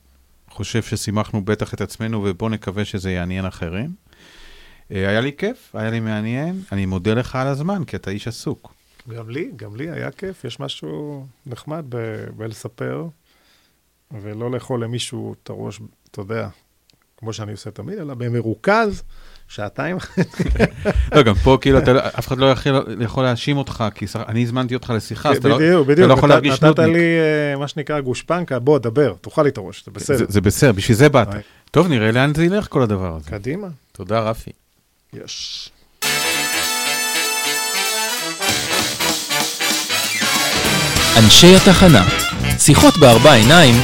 [0.50, 3.90] חושב ששימחנו בטח את עצמנו, ובואו נקווה שזה יעניין אחרים.
[4.92, 6.62] אה, היה לי כיף, היה לי מעניין.
[6.72, 8.74] אני מודה לך על הזמן, כי אתה איש עסוק.
[9.08, 10.44] גם לי, גם לי היה כיף.
[10.44, 11.84] יש משהו נחמד
[12.36, 13.08] בלספר,
[14.10, 16.48] ולא לאכול למישהו את הראש, אתה יודע,
[17.18, 19.02] כמו שאני עושה תמיד, אלא במרוכז,
[19.48, 19.96] שעתיים.
[21.14, 22.54] לא, גם פה כאילו, אתה לא- אף אחד לא
[23.00, 25.58] יכול- להאשים אותך, כי אני הזמנתי אותך לשיחה, אז אתה לא.
[25.96, 26.96] לא יכול להרגיש נתת נודניק.
[26.96, 27.00] לי,
[27.52, 30.24] אה, מה שנקרא, גושפנקה, בוא, דבר, תאכל לי את הראש, זה בסדר.
[30.28, 31.28] זה בסדר, בשביל זה באת.
[31.70, 33.30] טוב, נראה לאן זה ילך כל הדבר הזה.
[33.30, 33.68] קדימה.
[33.92, 34.50] תודה, רפי.
[35.14, 35.70] יש.
[41.24, 42.04] אנשי התחנה,
[42.58, 43.74] שיחות בארבע עיניים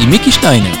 [0.00, 0.74] עם מיקי שטיינר.